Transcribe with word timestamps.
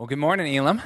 Well, 0.00 0.06
good 0.06 0.18
morning, 0.18 0.56
Elam. 0.56 0.80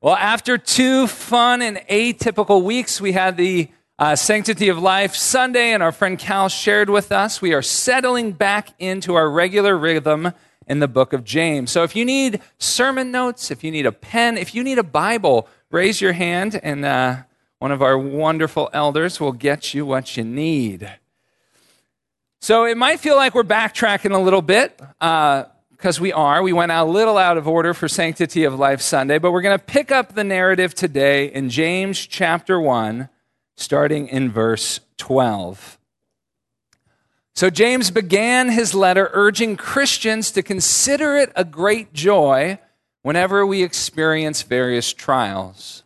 Well, 0.00 0.14
after 0.14 0.56
two 0.56 1.08
fun 1.08 1.60
and 1.60 1.78
atypical 1.90 2.62
weeks, 2.62 3.00
we 3.00 3.10
had 3.10 3.36
the 3.36 3.68
uh, 3.98 4.14
Sanctity 4.14 4.68
of 4.68 4.78
Life 4.78 5.16
Sunday, 5.16 5.72
and 5.72 5.82
our 5.82 5.90
friend 5.90 6.16
Cal 6.16 6.48
shared 6.48 6.88
with 6.88 7.10
us. 7.10 7.42
We 7.42 7.52
are 7.52 7.62
settling 7.62 8.30
back 8.30 8.74
into 8.78 9.16
our 9.16 9.28
regular 9.28 9.76
rhythm 9.76 10.32
in 10.68 10.78
the 10.78 10.86
book 10.86 11.12
of 11.12 11.24
James. 11.24 11.72
So 11.72 11.82
if 11.82 11.96
you 11.96 12.04
need 12.04 12.40
sermon 12.58 13.10
notes, 13.10 13.50
if 13.50 13.64
you 13.64 13.72
need 13.72 13.86
a 13.86 13.90
pen, 13.90 14.38
if 14.38 14.54
you 14.54 14.62
need 14.62 14.78
a 14.78 14.84
Bible, 14.84 15.48
raise 15.72 16.00
your 16.00 16.12
hand, 16.12 16.60
and 16.62 16.84
uh, 16.84 17.16
one 17.58 17.72
of 17.72 17.82
our 17.82 17.98
wonderful 17.98 18.70
elders 18.72 19.18
will 19.18 19.32
get 19.32 19.74
you 19.74 19.84
what 19.84 20.16
you 20.16 20.22
need. 20.22 20.88
So 22.40 22.66
it 22.66 22.76
might 22.76 23.00
feel 23.00 23.16
like 23.16 23.34
we're 23.34 23.42
backtracking 23.42 24.14
a 24.14 24.20
little 24.20 24.42
bit. 24.42 24.80
Uh, 25.00 25.46
because 25.80 25.98
we 25.98 26.12
are. 26.12 26.42
We 26.42 26.52
went 26.52 26.72
a 26.72 26.84
little 26.84 27.16
out 27.16 27.38
of 27.38 27.48
order 27.48 27.72
for 27.72 27.88
Sanctity 27.88 28.44
of 28.44 28.58
Life 28.58 28.82
Sunday, 28.82 29.16
but 29.16 29.32
we're 29.32 29.40
going 29.40 29.58
to 29.58 29.64
pick 29.64 29.90
up 29.90 30.14
the 30.14 30.22
narrative 30.22 30.74
today 30.74 31.32
in 31.32 31.48
James 31.48 32.06
chapter 32.06 32.60
1, 32.60 33.08
starting 33.56 34.06
in 34.06 34.30
verse 34.30 34.80
12. 34.98 35.78
So, 37.34 37.48
James 37.48 37.90
began 37.90 38.50
his 38.50 38.74
letter 38.74 39.08
urging 39.14 39.56
Christians 39.56 40.30
to 40.32 40.42
consider 40.42 41.16
it 41.16 41.32
a 41.34 41.44
great 41.46 41.94
joy 41.94 42.58
whenever 43.00 43.46
we 43.46 43.62
experience 43.62 44.42
various 44.42 44.92
trials. 44.92 45.82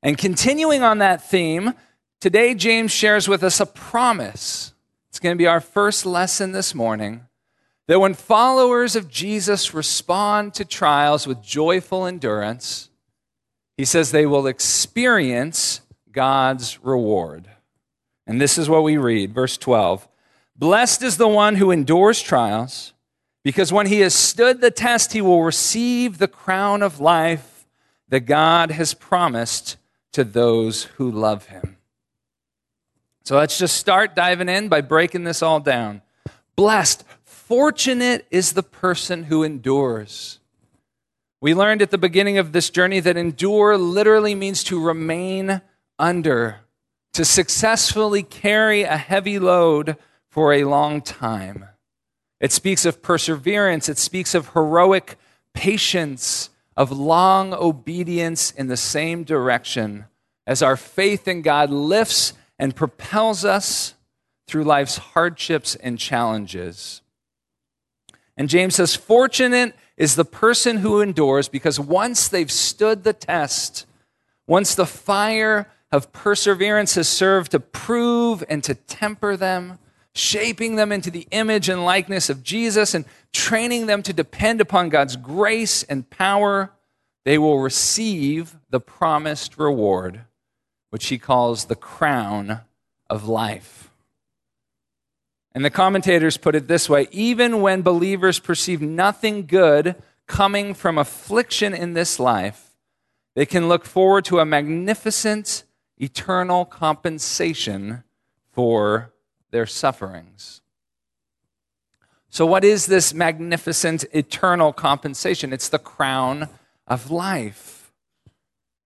And 0.00 0.16
continuing 0.16 0.84
on 0.84 0.98
that 0.98 1.28
theme, 1.28 1.74
today 2.20 2.54
James 2.54 2.92
shares 2.92 3.26
with 3.26 3.42
us 3.42 3.58
a 3.58 3.66
promise. 3.66 4.74
It's 5.08 5.18
going 5.18 5.34
to 5.34 5.38
be 5.38 5.48
our 5.48 5.60
first 5.60 6.06
lesson 6.06 6.52
this 6.52 6.72
morning 6.72 7.27
that 7.88 7.98
when 7.98 8.14
followers 8.14 8.94
of 8.94 9.08
Jesus 9.08 9.74
respond 9.74 10.54
to 10.54 10.64
trials 10.64 11.26
with 11.26 11.42
joyful 11.42 12.06
endurance, 12.06 12.90
he 13.76 13.84
says 13.84 14.10
they 14.10 14.26
will 14.26 14.46
experience 14.46 15.80
God's 16.12 16.78
reward. 16.84 17.48
And 18.26 18.40
this 18.40 18.58
is 18.58 18.68
what 18.68 18.84
we 18.84 18.98
read, 18.98 19.32
verse 19.32 19.56
12. 19.56 20.06
Blessed 20.54 21.02
is 21.02 21.16
the 21.16 21.28
one 21.28 21.56
who 21.56 21.70
endures 21.70 22.20
trials, 22.20 22.92
because 23.42 23.72
when 23.72 23.86
he 23.86 24.00
has 24.00 24.14
stood 24.14 24.60
the 24.60 24.70
test, 24.70 25.14
he 25.14 25.22
will 25.22 25.42
receive 25.42 26.18
the 26.18 26.28
crown 26.28 26.82
of 26.82 27.00
life 27.00 27.66
that 28.08 28.20
God 28.20 28.70
has 28.70 28.92
promised 28.92 29.76
to 30.12 30.24
those 30.24 30.84
who 30.84 31.10
love 31.10 31.46
him. 31.46 31.76
So 33.24 33.36
let's 33.36 33.58
just 33.58 33.76
start 33.76 34.14
diving 34.16 34.48
in 34.48 34.68
by 34.68 34.80
breaking 34.80 35.24
this 35.24 35.42
all 35.42 35.60
down. 35.60 36.02
Blessed, 36.56 37.04
Fortunate 37.48 38.26
is 38.30 38.52
the 38.52 38.62
person 38.62 39.22
who 39.22 39.42
endures. 39.42 40.38
We 41.40 41.54
learned 41.54 41.80
at 41.80 41.90
the 41.90 41.96
beginning 41.96 42.36
of 42.36 42.52
this 42.52 42.68
journey 42.68 43.00
that 43.00 43.16
endure 43.16 43.78
literally 43.78 44.34
means 44.34 44.62
to 44.64 44.78
remain 44.78 45.62
under, 45.98 46.56
to 47.14 47.24
successfully 47.24 48.22
carry 48.22 48.82
a 48.82 48.98
heavy 48.98 49.38
load 49.38 49.96
for 50.28 50.52
a 50.52 50.64
long 50.64 51.00
time. 51.00 51.64
It 52.38 52.52
speaks 52.52 52.84
of 52.84 53.00
perseverance, 53.00 53.88
it 53.88 53.96
speaks 53.96 54.34
of 54.34 54.50
heroic 54.50 55.16
patience, 55.54 56.50
of 56.76 56.92
long 56.92 57.54
obedience 57.54 58.50
in 58.50 58.66
the 58.66 58.76
same 58.76 59.24
direction 59.24 60.04
as 60.46 60.60
our 60.60 60.76
faith 60.76 61.26
in 61.26 61.40
God 61.40 61.70
lifts 61.70 62.34
and 62.58 62.76
propels 62.76 63.42
us 63.46 63.94
through 64.46 64.64
life's 64.64 64.98
hardships 64.98 65.76
and 65.76 65.98
challenges. 65.98 67.00
And 68.38 68.48
James 68.48 68.76
says, 68.76 68.94
Fortunate 68.94 69.74
is 69.96 70.14
the 70.14 70.24
person 70.24 70.78
who 70.78 71.00
endures 71.00 71.48
because 71.48 71.78
once 71.78 72.28
they've 72.28 72.50
stood 72.50 73.02
the 73.02 73.12
test, 73.12 73.84
once 74.46 74.76
the 74.76 74.86
fire 74.86 75.70
of 75.90 76.12
perseverance 76.12 76.94
has 76.94 77.08
served 77.08 77.50
to 77.50 77.60
prove 77.60 78.44
and 78.48 78.62
to 78.62 78.74
temper 78.74 79.36
them, 79.36 79.80
shaping 80.14 80.76
them 80.76 80.92
into 80.92 81.10
the 81.10 81.26
image 81.32 81.68
and 81.68 81.84
likeness 81.84 82.30
of 82.30 82.44
Jesus 82.44 82.94
and 82.94 83.04
training 83.32 83.86
them 83.86 84.02
to 84.04 84.12
depend 84.12 84.60
upon 84.60 84.88
God's 84.88 85.16
grace 85.16 85.82
and 85.82 86.08
power, 86.08 86.72
they 87.24 87.38
will 87.38 87.58
receive 87.58 88.56
the 88.70 88.80
promised 88.80 89.58
reward, 89.58 90.22
which 90.90 91.08
he 91.08 91.18
calls 91.18 91.64
the 91.64 91.76
crown 91.76 92.60
of 93.10 93.26
life. 93.26 93.87
And 95.54 95.64
the 95.64 95.70
commentators 95.70 96.36
put 96.36 96.54
it 96.54 96.68
this 96.68 96.88
way 96.88 97.08
even 97.10 97.60
when 97.60 97.82
believers 97.82 98.38
perceive 98.38 98.80
nothing 98.80 99.46
good 99.46 99.96
coming 100.26 100.74
from 100.74 100.98
affliction 100.98 101.74
in 101.74 101.94
this 101.94 102.20
life, 102.20 102.76
they 103.34 103.46
can 103.46 103.68
look 103.68 103.84
forward 103.84 104.24
to 104.26 104.40
a 104.40 104.44
magnificent 104.44 105.64
eternal 105.96 106.64
compensation 106.64 108.04
for 108.52 109.12
their 109.50 109.66
sufferings. 109.66 110.60
So, 112.30 112.44
what 112.44 112.62
is 112.62 112.86
this 112.86 113.14
magnificent 113.14 114.04
eternal 114.12 114.72
compensation? 114.72 115.52
It's 115.52 115.68
the 115.68 115.78
crown 115.78 116.48
of 116.86 117.10
life. 117.10 117.90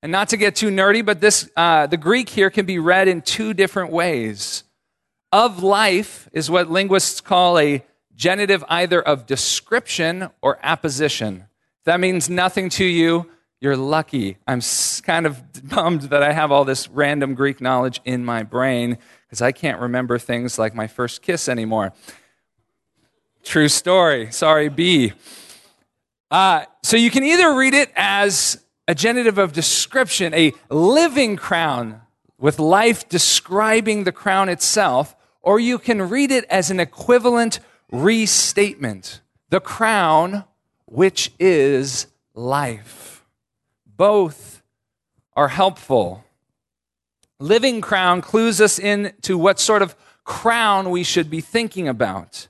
And 0.02 0.10
not 0.10 0.28
to 0.30 0.36
get 0.36 0.56
too 0.56 0.70
nerdy, 0.70 1.04
but 1.04 1.20
this, 1.20 1.50
uh, 1.56 1.86
the 1.86 1.96
Greek 1.96 2.28
here 2.28 2.50
can 2.50 2.66
be 2.66 2.78
read 2.78 3.08
in 3.08 3.22
two 3.22 3.54
different 3.54 3.92
ways 3.92 4.64
of 5.32 5.62
life 5.62 6.28
is 6.32 6.50
what 6.50 6.70
linguists 6.70 7.20
call 7.20 7.58
a 7.58 7.84
genitive 8.14 8.62
either 8.68 9.00
of 9.00 9.26
description 9.26 10.28
or 10.42 10.58
apposition. 10.62 11.46
If 11.80 11.84
that 11.86 11.98
means 11.98 12.30
nothing 12.30 12.68
to 12.70 12.84
you, 12.84 13.28
you're 13.60 13.76
lucky. 13.76 14.36
I'm 14.46 14.60
kind 15.02 15.26
of 15.26 15.40
bummed 15.68 16.02
that 16.02 16.22
I 16.22 16.32
have 16.32 16.52
all 16.52 16.64
this 16.64 16.88
random 16.88 17.34
Greek 17.34 17.60
knowledge 17.60 18.00
in 18.04 18.24
my 18.24 18.42
brain 18.42 18.98
because 19.26 19.40
I 19.40 19.52
can't 19.52 19.80
remember 19.80 20.18
things 20.18 20.58
like 20.58 20.74
my 20.74 20.86
first 20.86 21.22
kiss 21.22 21.48
anymore. 21.48 21.92
True 23.42 23.68
story. 23.68 24.30
Sorry, 24.30 24.68
B. 24.68 25.12
Uh, 26.30 26.64
so 26.82 26.96
you 26.96 27.10
can 27.10 27.24
either 27.24 27.54
read 27.54 27.74
it 27.74 27.90
as 27.96 28.62
a 28.88 28.94
genitive 28.94 29.38
of 29.38 29.52
description, 29.52 30.34
a 30.34 30.52
living 30.68 31.36
crown 31.36 32.02
with 32.38 32.58
life 32.58 33.08
describing 33.08 34.04
the 34.04 34.12
crown 34.12 34.48
itself, 34.48 35.14
or 35.42 35.58
you 35.58 35.78
can 35.78 36.08
read 36.08 36.30
it 36.30 36.44
as 36.44 36.70
an 36.70 36.80
equivalent 36.80 37.60
restatement 37.90 39.20
the 39.50 39.60
crown, 39.60 40.44
which 40.86 41.30
is 41.38 42.06
life. 42.32 43.22
Both 43.84 44.62
are 45.36 45.48
helpful. 45.48 46.24
Living 47.38 47.82
crown 47.82 48.22
clues 48.22 48.62
us 48.62 48.78
in 48.78 49.12
to 49.20 49.36
what 49.36 49.60
sort 49.60 49.82
of 49.82 49.94
crown 50.24 50.88
we 50.88 51.02
should 51.02 51.28
be 51.28 51.42
thinking 51.42 51.86
about. 51.86 52.48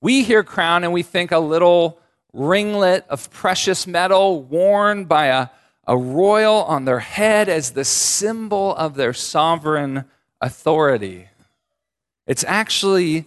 We 0.00 0.24
hear 0.24 0.42
crown 0.42 0.82
and 0.82 0.92
we 0.92 1.04
think 1.04 1.30
a 1.30 1.38
little 1.38 2.00
ringlet 2.32 3.06
of 3.08 3.30
precious 3.30 3.86
metal 3.86 4.42
worn 4.42 5.04
by 5.04 5.26
a, 5.26 5.48
a 5.86 5.96
royal 5.96 6.64
on 6.64 6.86
their 6.86 7.00
head 7.00 7.48
as 7.48 7.70
the 7.70 7.84
symbol 7.84 8.74
of 8.74 8.96
their 8.96 9.12
sovereign 9.12 10.06
authority. 10.40 11.28
It's 12.32 12.44
actually 12.44 13.26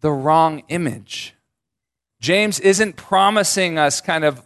the 0.00 0.10
wrong 0.10 0.62
image. 0.68 1.34
James 2.18 2.58
isn't 2.58 2.96
promising 2.96 3.76
us 3.76 4.00
kind 4.00 4.24
of 4.24 4.42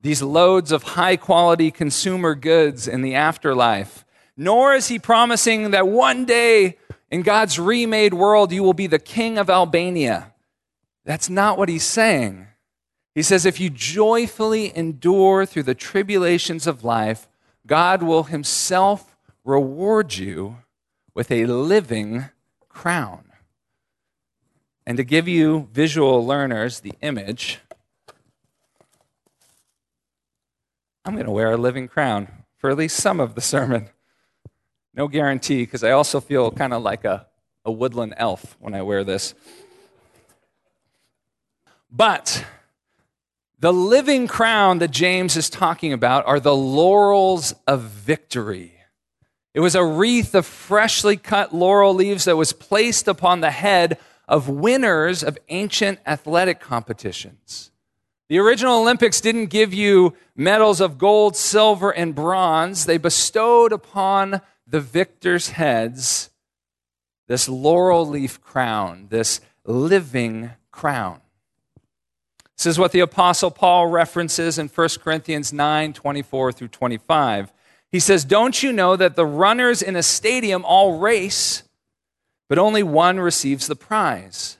these 0.00 0.22
loads 0.22 0.72
of 0.72 0.82
high 0.82 1.14
quality 1.14 1.70
consumer 1.70 2.34
goods 2.34 2.88
in 2.88 3.02
the 3.02 3.14
afterlife, 3.14 4.04
nor 4.36 4.74
is 4.74 4.88
he 4.88 4.98
promising 4.98 5.70
that 5.70 5.86
one 5.86 6.24
day 6.24 6.78
in 7.08 7.22
God's 7.22 7.60
remade 7.60 8.12
world 8.12 8.50
you 8.50 8.64
will 8.64 8.74
be 8.74 8.88
the 8.88 8.98
king 8.98 9.38
of 9.38 9.48
Albania. 9.48 10.34
That's 11.04 11.30
not 11.30 11.56
what 11.56 11.68
he's 11.68 11.84
saying. 11.84 12.48
He 13.14 13.22
says, 13.22 13.46
if 13.46 13.60
you 13.60 13.70
joyfully 13.70 14.76
endure 14.76 15.46
through 15.46 15.62
the 15.62 15.76
tribulations 15.76 16.66
of 16.66 16.82
life, 16.82 17.28
God 17.68 18.02
will 18.02 18.24
himself 18.24 19.16
reward 19.44 20.16
you 20.16 20.56
with 21.14 21.30
a 21.30 21.46
living 21.46 22.30
crown. 22.76 23.24
And 24.86 24.98
to 24.98 25.02
give 25.02 25.26
you 25.26 25.68
visual 25.72 26.24
learners 26.24 26.80
the 26.80 26.92
image, 27.00 27.58
I'm 31.04 31.14
going 31.14 31.24
to 31.24 31.32
wear 31.32 31.52
a 31.52 31.56
living 31.56 31.88
crown 31.88 32.28
for 32.58 32.68
at 32.68 32.76
least 32.76 32.98
some 32.98 33.18
of 33.18 33.34
the 33.34 33.40
sermon. 33.40 33.88
No 34.92 35.08
guarantee, 35.08 35.62
because 35.62 35.82
I 35.82 35.92
also 35.92 36.20
feel 36.20 36.50
kind 36.50 36.74
of 36.74 36.82
like 36.82 37.04
a, 37.04 37.26
a 37.64 37.72
woodland 37.72 38.14
elf 38.18 38.56
when 38.60 38.74
I 38.74 38.82
wear 38.82 39.04
this. 39.04 39.34
But 41.90 42.44
the 43.58 43.72
living 43.72 44.26
crown 44.26 44.80
that 44.80 44.90
James 44.90 45.34
is 45.34 45.48
talking 45.48 45.94
about 45.94 46.26
are 46.26 46.40
the 46.40 46.54
laurels 46.54 47.54
of 47.66 47.82
victory. 47.82 48.75
It 49.56 49.60
was 49.60 49.74
a 49.74 49.82
wreath 49.82 50.34
of 50.34 50.44
freshly 50.44 51.16
cut 51.16 51.54
laurel 51.54 51.94
leaves 51.94 52.26
that 52.26 52.36
was 52.36 52.52
placed 52.52 53.08
upon 53.08 53.40
the 53.40 53.50
head 53.50 53.98
of 54.28 54.50
winners 54.50 55.24
of 55.24 55.38
ancient 55.48 55.98
athletic 56.04 56.60
competitions. 56.60 57.70
The 58.28 58.38
original 58.38 58.80
Olympics 58.80 59.18
didn't 59.22 59.46
give 59.46 59.72
you 59.72 60.12
medals 60.36 60.82
of 60.82 60.98
gold, 60.98 61.36
silver, 61.36 61.90
and 61.90 62.14
bronze. 62.14 62.84
They 62.84 62.98
bestowed 62.98 63.72
upon 63.72 64.42
the 64.66 64.80
victors' 64.80 65.48
heads 65.48 66.28
this 67.26 67.48
laurel 67.48 68.06
leaf 68.06 68.42
crown, 68.42 69.06
this 69.08 69.40
living 69.64 70.50
crown. 70.70 71.22
This 72.58 72.66
is 72.66 72.78
what 72.78 72.92
the 72.92 73.00
Apostle 73.00 73.50
Paul 73.50 73.86
references 73.86 74.58
in 74.58 74.68
1 74.68 74.88
Corinthians 75.02 75.50
9 75.50 75.94
24 75.94 76.52
through 76.52 76.68
25. 76.68 77.52
He 77.92 78.00
says, 78.00 78.24
Don't 78.24 78.62
you 78.62 78.72
know 78.72 78.96
that 78.96 79.16
the 79.16 79.26
runners 79.26 79.82
in 79.82 79.96
a 79.96 80.02
stadium 80.02 80.64
all 80.64 80.98
race, 80.98 81.62
but 82.48 82.58
only 82.58 82.82
one 82.82 83.20
receives 83.20 83.66
the 83.66 83.76
prize? 83.76 84.58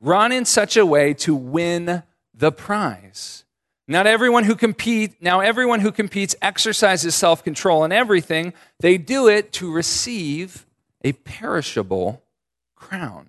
Run 0.00 0.32
in 0.32 0.44
such 0.44 0.76
a 0.76 0.84
way 0.84 1.14
to 1.14 1.34
win 1.34 2.02
the 2.34 2.52
prize. 2.52 3.44
Not 3.86 4.06
everyone 4.06 4.44
who 4.44 4.54
compete, 4.54 5.20
now 5.20 5.40
everyone 5.40 5.80
who 5.80 5.92
competes 5.92 6.34
exercises 6.40 7.14
self-control 7.14 7.84
in 7.84 7.92
everything. 7.92 8.54
They 8.80 8.96
do 8.98 9.28
it 9.28 9.52
to 9.54 9.72
receive 9.72 10.66
a 11.02 11.12
perishable 11.12 12.22
crown. 12.74 13.28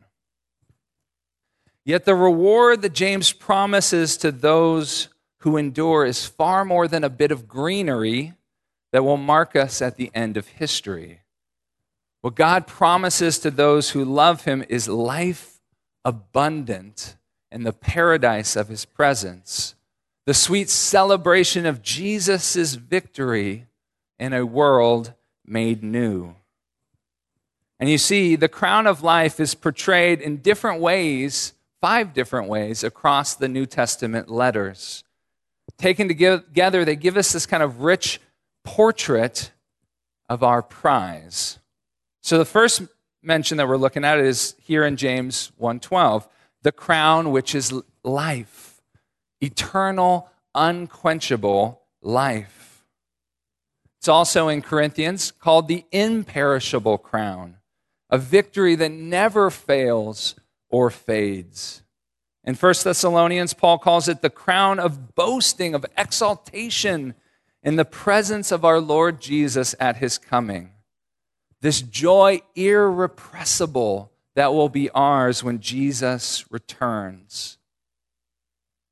Yet 1.84 2.06
the 2.06 2.16
reward 2.16 2.82
that 2.82 2.94
James 2.94 3.32
promises 3.32 4.18
to 4.18 4.32
those 4.32 5.10
who 5.40 5.58
endure 5.58 6.06
is 6.06 6.26
far 6.26 6.66
more 6.66 6.88
than 6.88 7.04
a 7.04 7.10
bit 7.10 7.32
of 7.32 7.48
greenery 7.48 8.34
that 8.96 9.04
will 9.04 9.18
mark 9.18 9.58
us 9.58 9.82
at 9.82 9.98
the 9.98 10.10
end 10.16 10.38
of 10.38 10.48
history. 10.48 11.20
What 12.22 12.34
God 12.34 12.66
promises 12.66 13.38
to 13.40 13.52
those 13.52 13.90
who 13.90 14.06
love 14.06 14.46
him 14.46 14.64
is 14.70 14.88
life 14.88 15.60
abundant 16.06 17.18
in 17.52 17.64
the 17.64 17.74
paradise 17.74 18.56
of 18.56 18.70
his 18.70 18.86
presence, 18.86 19.76
the 20.26 20.34
sweet 20.34 20.70
celebration 20.70 21.66
of 21.66 21.82
Jesus' 21.82 22.76
victory 22.76 23.68
in 24.18 24.32
a 24.32 24.46
world 24.46 25.12
made 25.46 25.84
new. 25.84 26.36
And 27.78 27.90
you 27.90 27.98
see, 27.98 28.38
the 28.38 28.48
crown 28.48 28.88
of 28.88 29.04
life 29.04 29.42
is 29.42 29.56
portrayed 29.56 30.22
in 30.22 30.38
different 30.38 30.80
ways, 30.80 31.52
five 31.82 32.14
different 32.14 32.48
ways, 32.48 32.82
across 32.82 33.36
the 33.36 33.50
New 33.50 33.66
Testament 33.66 34.32
letters. 34.32 35.04
Taken 35.78 36.08
together, 36.08 36.86
they 36.86 36.96
give 36.96 37.18
us 37.18 37.34
this 37.34 37.46
kind 37.46 37.62
of 37.62 37.82
rich 37.82 38.22
portrait 38.66 39.52
of 40.28 40.44
our 40.44 40.62
prize. 40.62 41.60
So 42.22 42.38
the 42.38 42.46
first 42.46 42.82
mention 43.22 43.58
that 43.58 43.68
we're 43.68 43.78
looking 43.78 44.04
at 44.04 44.20
is 44.20 44.56
here 44.60 44.84
in 44.84 44.98
James 44.98 45.52
1:12 45.58 46.28
the 46.64 46.72
crown 46.72 47.32
which 47.32 47.54
is 47.54 47.72
life, 48.04 48.82
eternal, 49.40 50.30
unquenchable 50.56 51.82
life. 52.02 52.84
It's 54.00 54.08
also 54.08 54.48
in 54.48 54.62
Corinthians 54.62 55.32
called 55.32 55.68
the 55.68 55.86
imperishable 55.92 56.98
crown, 56.98 57.58
a 58.10 58.18
victory 58.18 58.76
that 58.76 58.92
never 58.92 59.52
fails 59.52 60.36
or 60.70 60.90
fades. 60.90 61.84
In 62.44 62.56
1 62.56 62.84
Thessalonians, 62.84 63.54
Paul 63.54 63.78
calls 63.78 64.08
it 64.08 64.22
the 64.22 64.30
crown 64.30 64.80
of 64.80 65.16
boasting, 65.16 65.74
of 65.76 65.86
exaltation 65.98 67.16
in 67.66 67.76
the 67.76 67.84
presence 67.84 68.52
of 68.52 68.64
our 68.64 68.80
Lord 68.80 69.20
Jesus 69.20 69.74
at 69.80 69.98
his 69.98 70.20
coming. 70.20 70.70
This 71.62 71.82
joy 71.82 72.42
irrepressible 72.56 74.12
that 74.36 74.54
will 74.54 74.70
be 74.70 74.92
ours 74.92 75.44
when 75.44 75.60
Jesus 75.60 76.46
returns. 76.52 77.58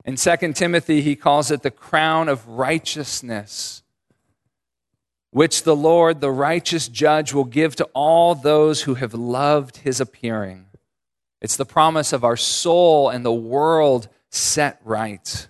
In 0.03 0.15
2 0.15 0.53
Timothy, 0.53 1.01
he 1.01 1.15
calls 1.15 1.51
it 1.51 1.61
the 1.61 1.69
crown 1.69 2.27
of 2.27 2.47
righteousness, 2.47 3.83
which 5.29 5.63
the 5.63 5.75
Lord, 5.75 6.19
the 6.19 6.31
righteous 6.31 6.87
judge, 6.87 7.31
will 7.31 7.45
give 7.45 7.75
to 7.75 7.87
all 7.93 8.33
those 8.33 8.81
who 8.81 8.95
have 8.95 9.13
loved 9.13 9.77
his 9.77 10.01
appearing. 10.01 10.65
It's 11.41 11.57
the 11.57 11.65
promise 11.65 12.11
of 12.11 12.23
our 12.23 12.37
soul 12.37 13.09
and 13.09 13.23
the 13.23 13.31
world 13.31 14.07
set 14.29 14.81
right. 14.83 15.47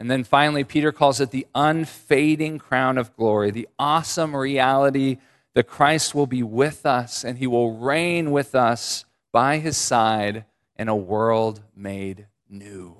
And 0.00 0.10
then 0.10 0.24
finally, 0.24 0.64
Peter 0.64 0.92
calls 0.92 1.20
it 1.20 1.30
the 1.30 1.46
unfading 1.54 2.58
crown 2.58 2.96
of 2.96 3.14
glory, 3.16 3.50
the 3.50 3.68
awesome 3.78 4.34
reality 4.34 5.18
that 5.52 5.66
Christ 5.66 6.14
will 6.14 6.26
be 6.26 6.42
with 6.42 6.86
us 6.86 7.22
and 7.22 7.36
he 7.36 7.46
will 7.46 7.76
reign 7.76 8.30
with 8.30 8.54
us 8.54 9.04
by 9.30 9.58
his 9.58 9.76
side 9.76 10.46
in 10.74 10.88
a 10.88 10.96
world 10.96 11.60
made 11.76 12.26
new. 12.48 12.96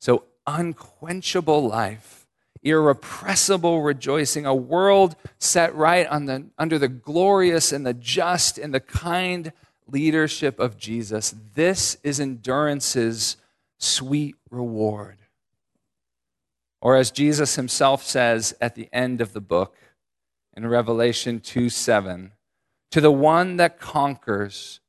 So, 0.00 0.24
unquenchable 0.46 1.68
life, 1.68 2.26
irrepressible 2.62 3.82
rejoicing, 3.82 4.46
a 4.46 4.54
world 4.54 5.16
set 5.38 5.74
right 5.74 6.08
the, 6.08 6.46
under 6.56 6.78
the 6.78 6.88
glorious 6.88 7.72
and 7.72 7.84
the 7.84 7.92
just 7.92 8.56
and 8.56 8.72
the 8.72 8.80
kind 8.80 9.52
leadership 9.86 10.58
of 10.58 10.78
Jesus. 10.78 11.34
This 11.54 11.98
is 12.02 12.20
endurance's 12.20 13.36
sweet 13.76 14.34
reward. 14.50 15.18
Or, 16.80 16.96
as 16.96 17.10
Jesus 17.10 17.56
himself 17.56 18.04
says 18.04 18.54
at 18.60 18.74
the 18.74 18.88
end 18.92 19.20
of 19.20 19.32
the 19.32 19.40
book, 19.40 19.76
in 20.58 20.66
Revelation 20.66 21.38
2 21.38 21.70
7. 21.70 22.32
To 22.90 23.00
the 23.00 23.12
one 23.12 23.58
that 23.58 23.78
conquers, 23.78 24.80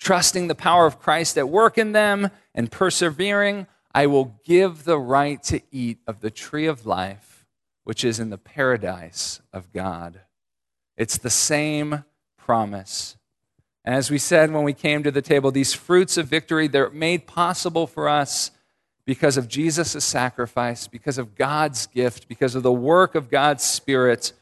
trusting 0.00 0.48
the 0.48 0.54
power 0.54 0.86
of 0.86 0.98
Christ 0.98 1.36
at 1.36 1.50
work 1.50 1.76
in 1.76 1.92
them 1.92 2.30
and 2.54 2.72
persevering, 2.72 3.66
I 3.94 4.06
will 4.06 4.40
give 4.46 4.84
the 4.84 4.98
right 4.98 5.42
to 5.44 5.60
eat 5.70 5.98
of 6.06 6.22
the 6.22 6.30
tree 6.30 6.66
of 6.66 6.86
life, 6.86 7.44
which 7.84 8.04
is 8.04 8.18
in 8.18 8.30
the 8.30 8.38
paradise 8.38 9.42
of 9.52 9.70
God. 9.72 10.20
It's 10.96 11.18
the 11.18 11.30
same 11.30 12.04
promise. 12.38 13.18
And 13.84 13.94
as 13.94 14.10
we 14.10 14.18
said 14.18 14.50
when 14.50 14.64
we 14.64 14.72
came 14.72 15.02
to 15.02 15.10
the 15.10 15.20
table, 15.20 15.50
these 15.50 15.74
fruits 15.74 16.16
of 16.16 16.26
victory, 16.26 16.68
they're 16.68 16.88
made 16.88 17.26
possible 17.26 17.86
for 17.86 18.08
us 18.08 18.50
because 19.08 19.38
of 19.38 19.48
Jesus' 19.48 20.04
sacrifice, 20.04 20.86
because 20.86 21.16
of 21.16 21.34
God's 21.34 21.86
gift, 21.86 22.28
because 22.28 22.54
of 22.54 22.62
the 22.62 22.70
work 22.70 23.14
of 23.14 23.30
God's 23.30 23.64
Spirit 23.64 24.34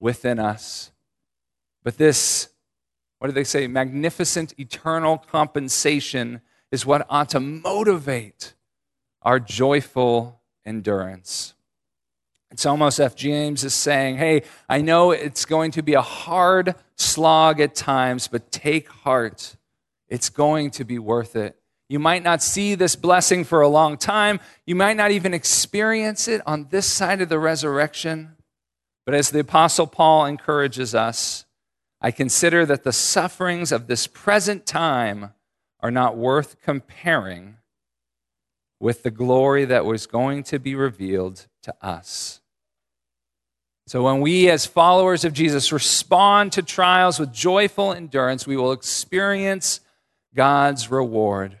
within 0.00 0.40
us. 0.40 0.90
But 1.84 1.98
this, 1.98 2.48
what 3.20 3.28
do 3.28 3.32
they 3.32 3.44
say? 3.44 3.68
Magnificent 3.68 4.58
eternal 4.58 5.18
compensation 5.18 6.40
is 6.72 6.84
what 6.84 7.06
ought 7.08 7.28
to 7.28 7.38
motivate 7.38 8.54
our 9.22 9.38
joyful 9.38 10.40
endurance. 10.66 11.54
It's 12.50 12.66
almost 12.66 12.98
as 12.98 13.14
James 13.14 13.62
is 13.62 13.72
saying, 13.72 14.16
hey, 14.16 14.42
I 14.68 14.80
know 14.80 15.12
it's 15.12 15.44
going 15.44 15.70
to 15.70 15.82
be 15.82 15.94
a 15.94 16.02
hard 16.02 16.74
slog 16.96 17.60
at 17.60 17.76
times, 17.76 18.26
but 18.26 18.50
take 18.50 18.88
heart. 18.88 19.54
It's 20.08 20.28
going 20.28 20.72
to 20.72 20.82
be 20.82 20.98
worth 20.98 21.36
it. 21.36 21.54
You 21.88 21.98
might 21.98 22.22
not 22.22 22.42
see 22.42 22.74
this 22.74 22.96
blessing 22.96 23.44
for 23.44 23.62
a 23.62 23.68
long 23.68 23.96
time. 23.96 24.40
You 24.66 24.74
might 24.74 24.96
not 24.96 25.10
even 25.10 25.32
experience 25.32 26.28
it 26.28 26.42
on 26.46 26.68
this 26.70 26.86
side 26.86 27.22
of 27.22 27.30
the 27.30 27.38
resurrection. 27.38 28.36
But 29.06 29.14
as 29.14 29.30
the 29.30 29.40
Apostle 29.40 29.86
Paul 29.86 30.26
encourages 30.26 30.94
us, 30.94 31.46
I 32.00 32.10
consider 32.10 32.66
that 32.66 32.84
the 32.84 32.92
sufferings 32.92 33.72
of 33.72 33.86
this 33.86 34.06
present 34.06 34.66
time 34.66 35.32
are 35.80 35.90
not 35.90 36.16
worth 36.16 36.60
comparing 36.62 37.56
with 38.80 39.02
the 39.02 39.10
glory 39.10 39.64
that 39.64 39.84
was 39.84 40.06
going 40.06 40.42
to 40.44 40.58
be 40.58 40.74
revealed 40.74 41.46
to 41.62 41.74
us. 41.82 42.40
So, 43.86 44.02
when 44.02 44.20
we, 44.20 44.50
as 44.50 44.66
followers 44.66 45.24
of 45.24 45.32
Jesus, 45.32 45.72
respond 45.72 46.52
to 46.52 46.62
trials 46.62 47.18
with 47.18 47.32
joyful 47.32 47.94
endurance, 47.94 48.46
we 48.46 48.56
will 48.56 48.72
experience 48.72 49.80
God's 50.34 50.90
reward. 50.90 51.57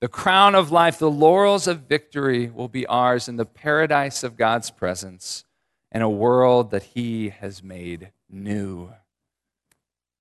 The 0.00 0.08
crown 0.08 0.54
of 0.54 0.72
life, 0.72 0.98
the 0.98 1.10
laurels 1.10 1.66
of 1.66 1.80
victory 1.80 2.48
will 2.48 2.68
be 2.68 2.86
ours 2.86 3.28
in 3.28 3.36
the 3.36 3.44
paradise 3.44 4.24
of 4.24 4.36
God's 4.36 4.70
presence 4.70 5.44
and 5.92 6.02
a 6.02 6.08
world 6.08 6.70
that 6.70 6.82
He 6.82 7.28
has 7.28 7.62
made 7.62 8.10
new. 8.28 8.90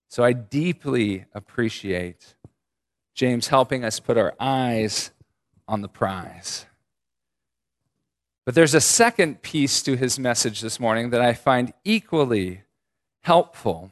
So 0.09 0.23
I 0.23 0.33
deeply 0.33 1.25
appreciate 1.33 2.35
James 3.13 3.47
helping 3.47 3.85
us 3.85 3.99
put 3.99 4.17
our 4.17 4.33
eyes 4.39 5.11
on 5.67 5.81
the 5.81 5.87
prize. 5.87 6.65
But 8.43 8.55
there's 8.55 8.73
a 8.73 8.81
second 8.81 9.43
piece 9.43 9.83
to 9.83 9.95
his 9.95 10.17
message 10.17 10.61
this 10.61 10.79
morning 10.79 11.11
that 11.11 11.21
I 11.21 11.33
find 11.33 11.71
equally 11.83 12.63
helpful. 13.21 13.91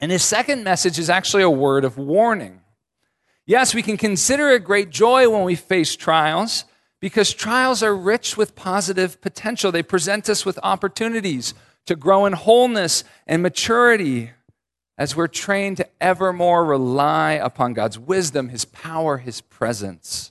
And 0.00 0.10
his 0.10 0.22
second 0.22 0.64
message 0.64 0.98
is 0.98 1.10
actually 1.10 1.42
a 1.42 1.50
word 1.50 1.84
of 1.84 1.98
warning. 1.98 2.62
Yes, 3.48 3.74
we 3.74 3.80
can 3.80 3.96
consider 3.96 4.50
it 4.50 4.62
great 4.62 4.90
joy 4.90 5.26
when 5.30 5.42
we 5.42 5.54
face 5.54 5.96
trials, 5.96 6.66
because 7.00 7.32
trials 7.32 7.82
are 7.82 7.96
rich 7.96 8.36
with 8.36 8.54
positive 8.54 9.22
potential. 9.22 9.72
They 9.72 9.82
present 9.82 10.28
us 10.28 10.44
with 10.44 10.58
opportunities 10.62 11.54
to 11.86 11.96
grow 11.96 12.26
in 12.26 12.34
wholeness 12.34 13.04
and 13.26 13.42
maturity 13.42 14.32
as 14.98 15.16
we're 15.16 15.28
trained 15.28 15.78
to 15.78 15.88
ever 15.98 16.30
more 16.30 16.62
rely 16.62 17.32
upon 17.32 17.72
God's 17.72 17.98
wisdom, 17.98 18.50
His 18.50 18.66
power, 18.66 19.16
His 19.16 19.40
presence. 19.40 20.30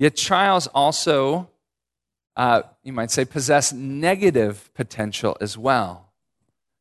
Yet 0.00 0.16
trials 0.16 0.66
also, 0.66 1.48
uh, 2.34 2.62
you 2.82 2.92
might 2.92 3.12
say, 3.12 3.26
possess 3.26 3.72
negative 3.72 4.74
potential 4.74 5.36
as 5.40 5.56
well. 5.56 6.10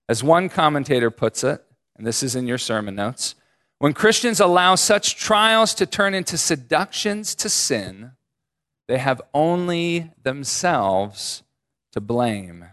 As 0.09 0.23
one 0.23 0.49
commentator 0.49 1.11
puts 1.11 1.43
it, 1.43 1.63
and 1.95 2.07
this 2.07 2.23
is 2.23 2.35
in 2.35 2.47
your 2.47 2.57
sermon 2.57 2.95
notes, 2.95 3.35
when 3.79 3.93
Christians 3.93 4.39
allow 4.39 4.75
such 4.75 5.15
trials 5.15 5.73
to 5.75 5.85
turn 5.85 6.13
into 6.13 6.37
seductions 6.37 7.35
to 7.35 7.49
sin, 7.49 8.11
they 8.87 8.97
have 8.97 9.21
only 9.33 10.11
themselves 10.23 11.43
to 11.91 12.01
blame. 12.01 12.65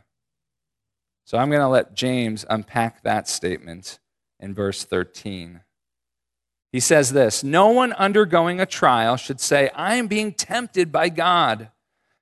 So 1.27 1.39
I'm 1.39 1.51
going 1.51 1.61
to 1.61 1.69
let 1.69 1.95
James 1.95 2.45
unpack 2.49 3.03
that 3.03 3.29
statement 3.29 3.99
in 4.41 4.55
verse 4.55 4.85
13. 4.85 5.61
He 6.73 6.81
says 6.81 7.13
this 7.13 7.45
No 7.45 7.69
one 7.69 7.93
undergoing 7.95 8.61
a 8.61 8.67
trial 8.67 9.17
should 9.17 9.41
say, 9.41 9.71
I 9.75 9.97
am 9.97 10.07
being 10.07 10.33
tempted 10.33 10.91
by 10.91 11.09
God, 11.09 11.71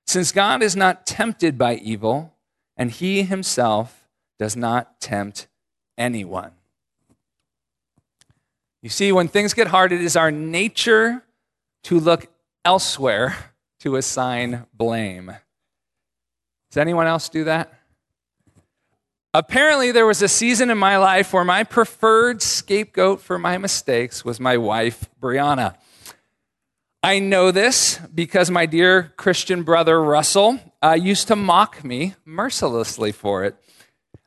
since 0.05 0.31
God 0.31 0.61
is 0.61 0.75
not 0.75 1.05
tempted 1.05 1.57
by 1.57 1.75
evil, 1.75 2.33
and 2.75 2.91
he 2.91 3.23
himself 3.23 4.07
does 4.39 4.55
not 4.55 4.99
tempt 4.99 5.47
anyone. 5.97 6.51
You 8.83 8.89
see, 8.89 9.13
when 9.13 9.29
things 9.29 9.53
get 9.53 9.67
hard, 9.67 9.93
it 9.93 10.01
is 10.01 10.17
our 10.17 10.29
nature 10.29 11.23
to 11.83 12.01
look 12.01 12.27
elsewhere 12.65 13.33
to 13.79 13.95
assign 13.95 14.65
blame. 14.73 15.31
Does 16.69 16.77
anyone 16.77 17.07
else 17.07 17.29
do 17.29 17.45
that? 17.45 17.73
Apparently, 19.33 19.93
there 19.93 20.05
was 20.05 20.21
a 20.21 20.27
season 20.27 20.69
in 20.69 20.77
my 20.77 20.97
life 20.97 21.31
where 21.31 21.45
my 21.45 21.63
preferred 21.63 22.41
scapegoat 22.41 23.21
for 23.21 23.39
my 23.39 23.57
mistakes 23.57 24.25
was 24.25 24.41
my 24.41 24.57
wife, 24.57 25.09
Brianna. 25.19 25.77
I 27.01 27.19
know 27.19 27.51
this 27.51 27.99
because 28.13 28.51
my 28.51 28.65
dear 28.65 29.13
Christian 29.15 29.63
brother, 29.63 30.01
Russell, 30.03 30.59
uh, 30.83 30.97
used 31.01 31.29
to 31.29 31.37
mock 31.37 31.85
me 31.85 32.15
mercilessly 32.25 33.13
for 33.13 33.45
it. 33.45 33.55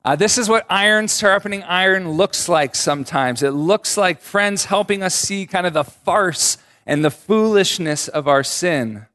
Uh, 0.07 0.15
this 0.15 0.39
is 0.39 0.49
what 0.49 0.65
iron 0.71 1.09
sharpening 1.09 1.65
iron 1.65 2.13
looks 2.13 2.49
like 2.49 2.77
sometimes. 2.77 3.43
It 3.43 3.51
looks 3.51 3.97
like 3.97 4.21
friends 4.21 4.67
helping 4.67 5.03
us 5.03 5.17
see 5.17 5.47
kind 5.47 5.67
of 5.67 5.73
the 5.73 5.83
farce 5.83 6.59
and 6.87 7.05
the 7.05 7.11
foolishness 7.11 8.07
of 8.07 8.29
our 8.29 8.45
sin. 8.45 9.07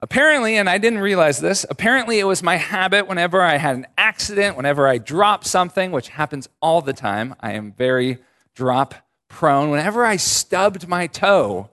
Apparently, 0.00 0.56
and 0.56 0.66
I 0.66 0.78
didn't 0.78 1.00
realize 1.00 1.40
this, 1.40 1.66
apparently 1.68 2.20
it 2.20 2.24
was 2.24 2.42
my 2.42 2.56
habit 2.56 3.06
whenever 3.06 3.42
I 3.42 3.58
had 3.58 3.76
an 3.76 3.86
accident, 3.98 4.56
whenever 4.56 4.88
I 4.88 4.96
dropped 4.96 5.46
something, 5.46 5.92
which 5.92 6.08
happens 6.08 6.48
all 6.62 6.80
the 6.80 6.94
time. 6.94 7.34
I 7.40 7.52
am 7.52 7.72
very 7.72 8.16
drop 8.54 8.94
prone. 9.28 9.68
Whenever 9.68 10.06
I 10.06 10.16
stubbed 10.16 10.88
my 10.88 11.06
toe, 11.06 11.68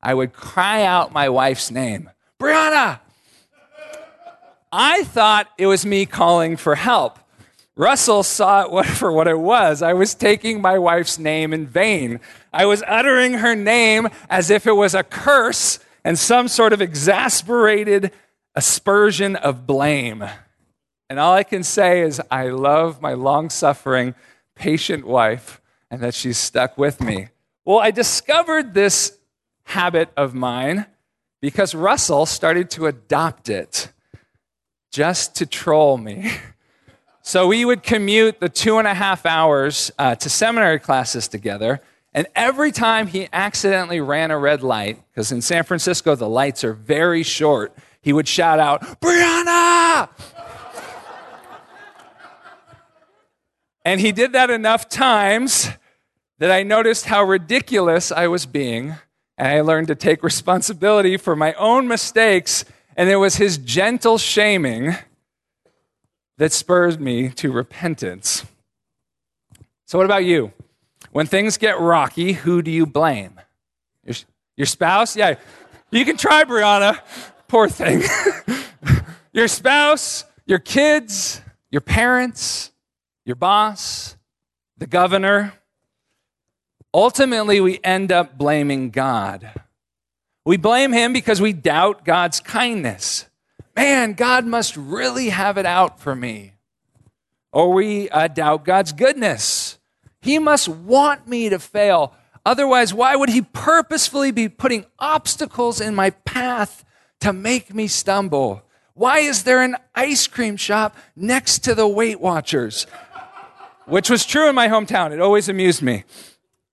I 0.00 0.14
would 0.14 0.32
cry 0.32 0.84
out 0.84 1.12
my 1.12 1.28
wife's 1.28 1.72
name 1.72 2.08
Brianna! 2.38 3.00
I 4.70 5.02
thought 5.02 5.48
it 5.58 5.66
was 5.66 5.84
me 5.84 6.06
calling 6.06 6.56
for 6.56 6.76
help. 6.76 7.18
Russell 7.80 8.22
saw 8.22 8.78
it 8.78 8.84
for 8.98 9.10
what 9.10 9.26
it 9.26 9.38
was. 9.38 9.80
I 9.80 9.94
was 9.94 10.14
taking 10.14 10.60
my 10.60 10.78
wife's 10.78 11.18
name 11.18 11.54
in 11.54 11.66
vain. 11.66 12.20
I 12.52 12.66
was 12.66 12.84
uttering 12.86 13.34
her 13.34 13.56
name 13.56 14.08
as 14.28 14.50
if 14.50 14.66
it 14.66 14.72
was 14.72 14.94
a 14.94 15.02
curse 15.02 15.78
and 16.04 16.18
some 16.18 16.46
sort 16.46 16.74
of 16.74 16.82
exasperated 16.82 18.12
aspersion 18.54 19.34
of 19.34 19.66
blame. 19.66 20.22
And 21.08 21.18
all 21.18 21.32
I 21.32 21.42
can 21.42 21.62
say 21.62 22.02
is, 22.02 22.20
I 22.30 22.48
love 22.48 23.00
my 23.00 23.14
long 23.14 23.48
suffering, 23.48 24.14
patient 24.54 25.06
wife 25.06 25.62
and 25.90 26.02
that 26.02 26.12
she's 26.12 26.36
stuck 26.36 26.76
with 26.76 27.00
me. 27.00 27.28
Well, 27.64 27.78
I 27.78 27.92
discovered 27.92 28.74
this 28.74 29.16
habit 29.64 30.10
of 30.18 30.34
mine 30.34 30.84
because 31.40 31.74
Russell 31.74 32.26
started 32.26 32.68
to 32.72 32.88
adopt 32.88 33.48
it 33.48 33.90
just 34.92 35.34
to 35.36 35.46
troll 35.46 35.96
me. 35.96 36.30
So 37.30 37.46
we 37.46 37.64
would 37.64 37.84
commute 37.84 38.40
the 38.40 38.48
two 38.48 38.78
and 38.78 38.88
a 38.88 38.92
half 38.92 39.24
hours 39.24 39.92
uh, 40.00 40.16
to 40.16 40.28
seminary 40.28 40.80
classes 40.80 41.28
together. 41.28 41.80
And 42.12 42.26
every 42.34 42.72
time 42.72 43.06
he 43.06 43.28
accidentally 43.32 44.00
ran 44.00 44.32
a 44.32 44.36
red 44.36 44.64
light, 44.64 45.00
because 45.12 45.30
in 45.30 45.40
San 45.40 45.62
Francisco 45.62 46.16
the 46.16 46.28
lights 46.28 46.64
are 46.64 46.72
very 46.72 47.22
short, 47.22 47.72
he 48.02 48.12
would 48.12 48.26
shout 48.26 48.58
out, 48.58 48.82
Brianna! 49.00 50.08
and 53.84 54.00
he 54.00 54.10
did 54.10 54.32
that 54.32 54.50
enough 54.50 54.88
times 54.88 55.68
that 56.38 56.50
I 56.50 56.64
noticed 56.64 57.04
how 57.04 57.22
ridiculous 57.22 58.10
I 58.10 58.26
was 58.26 58.44
being, 58.44 58.96
and 59.38 59.46
I 59.46 59.60
learned 59.60 59.86
to 59.86 59.94
take 59.94 60.24
responsibility 60.24 61.16
for 61.16 61.36
my 61.36 61.52
own 61.52 61.86
mistakes, 61.86 62.64
and 62.96 63.08
it 63.08 63.18
was 63.18 63.36
his 63.36 63.56
gentle 63.56 64.18
shaming 64.18 64.96
that 66.40 66.52
spurred 66.52 66.98
me 66.98 67.28
to 67.28 67.52
repentance. 67.52 68.46
So, 69.84 69.98
what 69.98 70.06
about 70.06 70.24
you? 70.24 70.54
When 71.12 71.26
things 71.26 71.58
get 71.58 71.78
rocky, 71.78 72.32
who 72.32 72.62
do 72.62 72.70
you 72.70 72.86
blame? 72.86 73.38
Your, 74.06 74.16
your 74.56 74.66
spouse? 74.66 75.16
Yeah, 75.16 75.34
you 75.90 76.02
can 76.06 76.16
try, 76.16 76.44
Brianna. 76.44 76.98
Poor 77.46 77.68
thing. 77.68 78.02
your 79.34 79.48
spouse, 79.48 80.24
your 80.46 80.58
kids, 80.58 81.42
your 81.70 81.82
parents, 81.82 82.72
your 83.26 83.36
boss, 83.36 84.16
the 84.78 84.86
governor. 84.86 85.52
Ultimately, 86.94 87.60
we 87.60 87.80
end 87.84 88.10
up 88.12 88.38
blaming 88.38 88.88
God. 88.88 89.60
We 90.46 90.56
blame 90.56 90.92
him 90.94 91.12
because 91.12 91.38
we 91.38 91.52
doubt 91.52 92.06
God's 92.06 92.40
kindness. 92.40 93.26
Man, 93.76 94.14
God 94.14 94.46
must 94.46 94.76
really 94.76 95.28
have 95.30 95.58
it 95.58 95.66
out 95.66 96.00
for 96.00 96.14
me. 96.14 96.54
Or 97.52 97.72
we 97.72 98.08
uh, 98.10 98.28
doubt 98.28 98.64
God's 98.64 98.92
goodness. 98.92 99.78
He 100.20 100.38
must 100.38 100.68
want 100.68 101.26
me 101.26 101.48
to 101.48 101.58
fail. 101.58 102.14
Otherwise, 102.44 102.94
why 102.94 103.16
would 103.16 103.28
he 103.28 103.42
purposefully 103.42 104.30
be 104.30 104.48
putting 104.48 104.86
obstacles 104.98 105.80
in 105.80 105.94
my 105.94 106.10
path 106.10 106.84
to 107.20 107.32
make 107.32 107.74
me 107.74 107.86
stumble? 107.86 108.62
Why 108.94 109.18
is 109.18 109.44
there 109.44 109.62
an 109.62 109.76
ice 109.94 110.26
cream 110.26 110.56
shop 110.56 110.96
next 111.16 111.60
to 111.60 111.74
the 111.74 111.88
Weight 111.88 112.20
Watchers? 112.20 112.86
Which 113.86 114.10
was 114.10 114.24
true 114.24 114.48
in 114.48 114.54
my 114.54 114.68
hometown. 114.68 115.12
It 115.12 115.20
always 115.20 115.48
amused 115.48 115.82
me. 115.82 116.04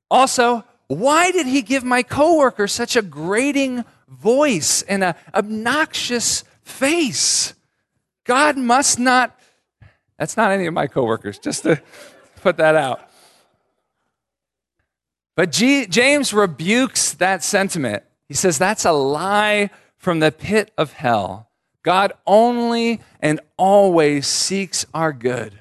Also, 0.10 0.64
why 0.88 1.32
did 1.32 1.48
he 1.48 1.62
give 1.62 1.84
my 1.84 2.04
coworker 2.04 2.68
such 2.68 2.96
a 2.96 3.02
grating 3.02 3.84
voice 4.08 4.82
and 4.84 5.04
an 5.04 5.16
obnoxious 5.34 6.44
face? 6.68 7.54
God 8.26 8.58
must 8.58 9.00
not. 9.00 9.40
That's 10.20 10.38
not 10.38 10.52
any 10.52 10.66
of 10.66 10.74
my 10.74 10.88
coworkers, 10.88 11.40
just 11.40 11.64
to 11.64 11.82
put 12.42 12.58
that 12.58 12.76
out. 12.76 13.02
But 15.36 15.52
G- 15.52 15.86
James 15.86 16.34
rebukes 16.34 17.14
that 17.14 17.44
sentiment. 17.44 18.04
He 18.28 18.34
says 18.34 18.58
that's 18.58 18.86
a 18.86 18.92
lie 18.92 19.70
from 19.96 20.20
the 20.20 20.32
pit 20.32 20.72
of 20.78 20.94
hell. 20.94 21.50
God 21.84 22.12
only 22.26 23.02
and 23.22 23.40
always 23.56 24.28
seeks 24.28 24.86
our 24.94 25.14
good. 25.14 25.60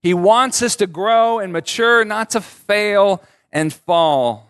He 0.00 0.14
wants 0.14 0.62
us 0.62 0.76
to 0.76 0.86
grow 0.86 1.40
and 1.40 1.52
mature, 1.52 2.04
not 2.04 2.30
to 2.30 2.40
fail 2.40 3.22
and 3.52 3.72
fall. 3.72 4.47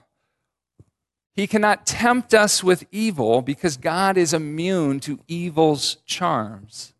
He 1.38 1.46
cannot 1.46 1.86
tempt 1.86 2.34
us 2.34 2.64
with 2.64 2.84
evil 2.90 3.42
because 3.42 3.76
God 3.76 4.16
is 4.16 4.34
immune 4.34 4.98
to 4.98 5.20
evil's 5.28 5.98
charms. 6.04 6.94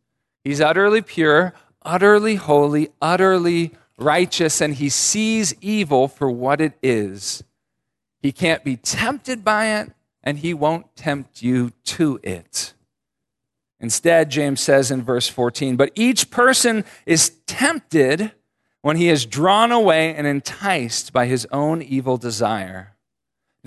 He's 0.45 0.61
utterly 0.61 1.03
pure, 1.03 1.55
utterly 1.83 2.37
holy, 2.37 2.91
utterly 3.03 3.73
righteous, 3.99 4.61
and 4.61 4.77
he 4.77 4.91
sees 4.91 5.57
evil 5.61 6.07
for 6.07 6.31
what 6.31 6.61
it 6.61 6.75
is. 6.85 7.43
He 8.23 8.31
can't 8.31 8.63
be 8.63 8.77
tempted 8.77 9.45
by 9.45 9.81
it, 9.81 9.91
and 10.23 10.39
he 10.39 10.55
won't 10.55 10.95
tempt 10.95 11.43
you 11.43 11.73
to 11.87 12.21
it. 12.23 12.75
Instead, 13.81 14.31
James 14.31 14.61
says 14.61 14.93
in 14.93 15.03
verse 15.03 15.27
14, 15.27 15.75
but 15.75 15.91
each 15.97 16.31
person 16.31 16.85
is 17.07 17.31
tempted 17.49 18.31
when 18.83 18.99
he 18.99 19.09
is 19.09 19.27
drawn 19.27 19.73
away 19.73 20.15
and 20.15 20.29
enticed 20.29 21.13
by 21.13 21.27
his 21.27 21.45
own 21.51 21.83
evil 21.83 22.17
desire. 22.17 22.95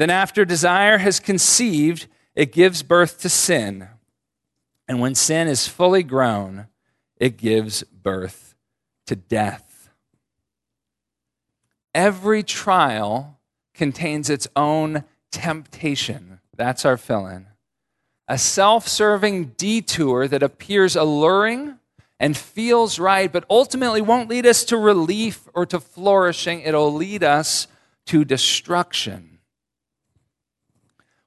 Then, 0.02 0.10
after 0.10 0.46
desire 0.46 0.98
has 0.98 1.20
conceived, 1.20 2.08
it 2.34 2.52
gives 2.52 2.82
birth 2.82 3.22
to 3.22 3.30
sin. 3.30 3.88
And 4.88 5.00
when 5.00 5.14
sin 5.14 5.48
is 5.48 5.68
fully 5.68 6.02
grown, 6.02 6.66
it 7.18 7.38
gives 7.38 7.84
birth 7.84 8.56
to 9.06 9.16
death. 9.16 9.92
Every 11.94 12.42
trial 12.42 13.38
contains 13.76 14.28
its 14.28 14.48
own 14.56 15.04
temptation. 15.32 16.40
That's 16.58 16.84
our 16.84 16.98
fill 16.98 17.28
in. 17.28 17.46
A 18.28 18.40
self 18.40 18.88
serving 18.88 19.50
detour 19.56 20.28
that 20.28 20.42
appears 20.42 20.96
alluring 20.96 21.78
and 22.20 22.36
feels 22.36 22.98
right, 22.98 23.32
but 23.32 23.46
ultimately 23.52 24.02
won't 24.02 24.30
lead 24.30 24.48
us 24.48 24.64
to 24.64 24.78
relief 24.78 25.48
or 25.54 25.68
to 25.68 25.80
flourishing. 25.80 26.62
It'll 26.62 26.92
lead 26.92 27.24
us 27.24 27.68
to 28.08 28.26
destruction. 28.26 29.31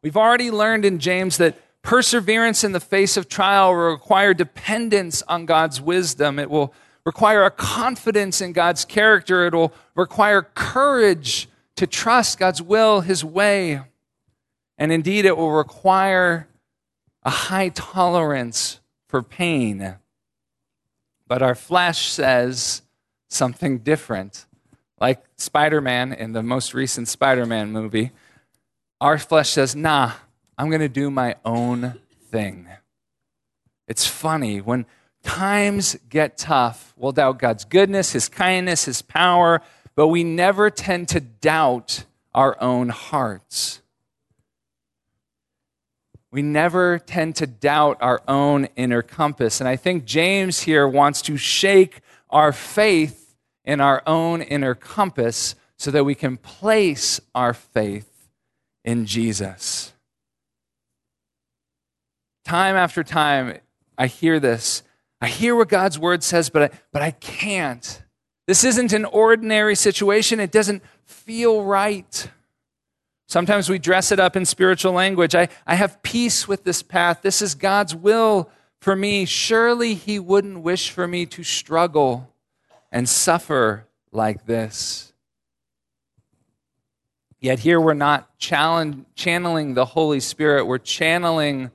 We've 0.04 0.18
already 0.18 0.50
learned 0.50 0.84
in 0.84 0.98
James 0.98 1.38
that 1.38 1.56
perseverance 1.80 2.62
in 2.62 2.72
the 2.72 2.78
face 2.78 3.16
of 3.16 3.26
trial 3.26 3.70
will 3.70 3.92
require 3.92 4.34
dependence 4.34 5.22
on 5.22 5.46
God's 5.46 5.80
wisdom. 5.80 6.38
It 6.38 6.50
will 6.50 6.74
require 7.06 7.44
a 7.44 7.50
confidence 7.50 8.42
in 8.42 8.52
God's 8.52 8.84
character. 8.84 9.46
It 9.46 9.54
will 9.54 9.72
require 9.94 10.42
courage 10.42 11.48
to 11.76 11.86
trust 11.86 12.38
God's 12.38 12.60
will, 12.60 13.00
His 13.00 13.24
way. 13.24 13.80
And 14.76 14.92
indeed, 14.92 15.24
it 15.24 15.38
will 15.38 15.52
require 15.52 16.48
a 17.22 17.30
high 17.30 17.70
tolerance 17.70 18.80
for 19.08 19.22
pain. 19.22 19.94
But 21.26 21.40
our 21.40 21.54
flesh 21.54 22.10
says 22.10 22.82
something 23.28 23.78
different. 23.78 24.44
Like 25.00 25.24
Spider 25.38 25.80
Man 25.80 26.12
in 26.12 26.32
the 26.34 26.42
most 26.42 26.74
recent 26.74 27.08
Spider 27.08 27.46
Man 27.46 27.72
movie, 27.72 28.12
our 29.04 29.18
flesh 29.18 29.50
says, 29.50 29.76
nah, 29.76 30.12
I'm 30.56 30.70
going 30.70 30.80
to 30.80 30.88
do 30.88 31.10
my 31.10 31.36
own 31.44 32.00
thing. 32.30 32.66
It's 33.86 34.06
funny 34.06 34.62
when 34.62 34.86
times 35.22 35.98
get 36.08 36.38
tough, 36.38 36.94
we'll 36.96 37.12
doubt 37.12 37.38
God's 37.38 37.66
goodness, 37.66 38.12
His 38.12 38.30
kindness, 38.30 38.86
His 38.86 39.02
power, 39.02 39.60
but 39.94 40.08
we 40.08 40.24
never 40.24 40.70
tend 40.70 41.10
to 41.10 41.20
doubt 41.20 42.06
our 42.32 42.58
own 42.62 42.88
hearts. 42.88 43.82
We 46.30 46.40
never 46.40 46.98
tend 46.98 47.36
to 47.36 47.46
doubt 47.46 47.98
our 48.00 48.22
own 48.26 48.68
inner 48.74 49.02
compass. 49.02 49.60
And 49.60 49.68
I 49.68 49.76
think 49.76 50.06
James 50.06 50.60
here 50.60 50.88
wants 50.88 51.20
to 51.22 51.36
shake 51.36 52.00
our 52.30 52.52
faith 52.52 53.36
in 53.66 53.82
our 53.82 54.02
own 54.06 54.40
inner 54.40 54.74
compass 54.74 55.56
so 55.76 55.90
that 55.90 56.04
we 56.04 56.14
can 56.14 56.38
place 56.38 57.20
our 57.34 57.52
faith 57.52 58.13
in 58.84 59.06
Jesus. 59.06 59.92
Time 62.44 62.76
after 62.76 63.02
time, 63.02 63.58
I 63.96 64.06
hear 64.06 64.38
this. 64.38 64.82
I 65.20 65.28
hear 65.28 65.56
what 65.56 65.68
God's 65.68 65.98
word 65.98 66.22
says, 66.22 66.50
but 66.50 66.62
I, 66.62 66.78
but 66.92 67.00
I 67.00 67.12
can't. 67.12 68.02
This 68.46 68.64
isn't 68.64 68.92
an 68.92 69.06
ordinary 69.06 69.74
situation. 69.74 70.38
It 70.38 70.52
doesn't 70.52 70.82
feel 71.06 71.64
right. 71.64 72.28
Sometimes 73.26 73.70
we 73.70 73.78
dress 73.78 74.12
it 74.12 74.20
up 74.20 74.36
in 74.36 74.44
spiritual 74.44 74.92
language. 74.92 75.34
I, 75.34 75.48
I 75.66 75.76
have 75.76 76.02
peace 76.02 76.46
with 76.46 76.64
this 76.64 76.82
path. 76.82 77.22
This 77.22 77.40
is 77.40 77.54
God's 77.54 77.94
will 77.94 78.50
for 78.82 78.94
me. 78.94 79.24
Surely 79.24 79.94
He 79.94 80.18
wouldn't 80.18 80.60
wish 80.60 80.90
for 80.90 81.08
me 81.08 81.24
to 81.26 81.42
struggle 81.42 82.28
and 82.92 83.08
suffer 83.08 83.86
like 84.12 84.44
this. 84.44 85.13
Yet 87.44 87.58
here 87.58 87.78
we're 87.78 87.92
not 87.92 88.38
channeling 88.38 89.74
the 89.74 89.84
Holy 89.84 90.18
Spirit, 90.18 90.64
we're 90.64 90.78
channeling 90.78 91.70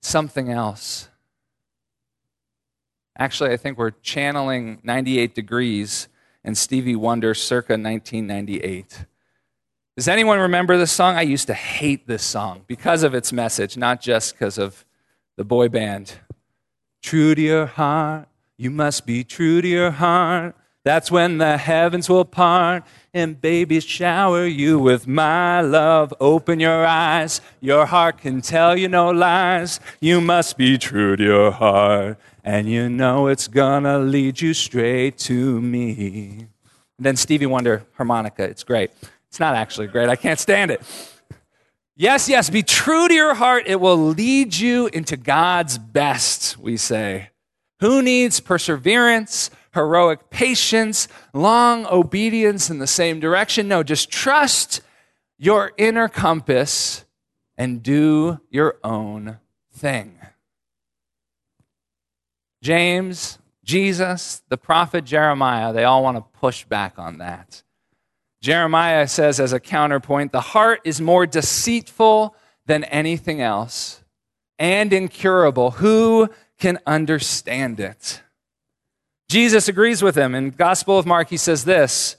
something 0.00 0.48
else. 0.48 1.08
Actually, 3.18 3.50
I 3.50 3.56
think 3.56 3.78
we're 3.78 3.96
channeling 4.02 4.78
98 4.84 5.34
Degrees 5.34 6.06
and 6.44 6.56
Stevie 6.56 6.94
Wonder 6.94 7.34
circa 7.34 7.72
1998. 7.72 9.06
Does 9.96 10.06
anyone 10.06 10.38
remember 10.38 10.78
this 10.78 10.92
song? 10.92 11.16
I 11.16 11.22
used 11.22 11.48
to 11.48 11.54
hate 11.54 12.06
this 12.06 12.22
song 12.22 12.62
because 12.68 13.02
of 13.02 13.12
its 13.12 13.32
message, 13.32 13.76
not 13.76 14.00
just 14.00 14.34
because 14.34 14.56
of 14.56 14.84
the 15.36 15.44
boy 15.44 15.68
band. 15.68 16.12
True 17.02 17.34
to 17.34 17.42
your 17.42 17.66
heart, 17.66 18.28
you 18.56 18.70
must 18.70 19.04
be 19.04 19.24
true 19.24 19.60
to 19.60 19.66
your 19.66 19.90
heart. 19.90 20.54
That's 20.86 21.10
when 21.10 21.38
the 21.38 21.56
heavens 21.56 22.08
will 22.08 22.24
part 22.24 22.84
and 23.12 23.40
baby 23.40 23.80
shower 23.80 24.46
you 24.46 24.78
with 24.78 25.08
my 25.08 25.60
love. 25.60 26.14
Open 26.20 26.60
your 26.60 26.86
eyes, 26.86 27.40
your 27.60 27.86
heart 27.86 28.18
can 28.18 28.40
tell 28.40 28.78
you 28.78 28.86
no 28.86 29.10
lies. 29.10 29.80
You 30.00 30.20
must 30.20 30.56
be 30.56 30.78
true 30.78 31.16
to 31.16 31.24
your 31.24 31.50
heart, 31.50 32.20
and 32.44 32.70
you 32.70 32.88
know 32.88 33.26
it's 33.26 33.48
gonna 33.48 33.98
lead 33.98 34.40
you 34.40 34.54
straight 34.54 35.18
to 35.26 35.60
me. 35.60 36.46
And 36.98 37.04
then 37.04 37.16
Stevie 37.16 37.46
Wonder 37.46 37.84
harmonica, 37.96 38.44
it's 38.44 38.62
great. 38.62 38.92
It's 39.26 39.40
not 39.40 39.56
actually 39.56 39.88
great. 39.88 40.08
I 40.08 40.14
can't 40.14 40.38
stand 40.38 40.70
it. 40.70 40.82
Yes, 41.96 42.28
yes, 42.28 42.48
be 42.48 42.62
true 42.62 43.08
to 43.08 43.14
your 43.14 43.34
heart. 43.34 43.64
It 43.66 43.80
will 43.80 43.98
lead 43.98 44.54
you 44.54 44.86
into 44.92 45.16
God's 45.16 45.78
best, 45.78 46.56
we 46.58 46.76
say. 46.76 47.30
Who 47.80 48.02
needs 48.02 48.38
perseverance, 48.38 49.50
heroic 49.76 50.30
patience, 50.30 51.06
long 51.32 51.86
obedience 51.86 52.68
in 52.68 52.80
the 52.80 52.86
same 52.88 53.20
direction? 53.20 53.68
No, 53.68 53.84
just 53.84 54.10
trust 54.10 54.80
your 55.38 55.70
inner 55.76 56.08
compass 56.08 57.04
and 57.56 57.82
do 57.82 58.40
your 58.50 58.78
own 58.82 59.38
thing. 59.72 60.18
James, 62.62 63.38
Jesus, 63.62 64.42
the 64.48 64.56
prophet 64.56 65.04
Jeremiah, 65.04 65.72
they 65.72 65.84
all 65.84 66.02
want 66.02 66.16
to 66.16 66.38
push 66.40 66.64
back 66.64 66.98
on 66.98 67.18
that. 67.18 67.62
Jeremiah 68.40 69.06
says, 69.06 69.38
as 69.38 69.52
a 69.52 69.60
counterpoint, 69.60 70.32
the 70.32 70.40
heart 70.40 70.80
is 70.84 71.00
more 71.00 71.26
deceitful 71.26 72.34
than 72.66 72.84
anything 72.84 73.40
else 73.40 74.02
and 74.58 74.92
incurable. 74.92 75.72
Who 75.72 76.30
can 76.58 76.78
understand 76.86 77.78
it? 77.80 78.22
Jesus 79.28 79.68
agrees 79.68 80.02
with 80.02 80.16
him. 80.16 80.34
In 80.34 80.50
Gospel 80.50 80.98
of 80.98 81.06
Mark, 81.06 81.28
he 81.30 81.36
says 81.36 81.64
this 81.64 82.16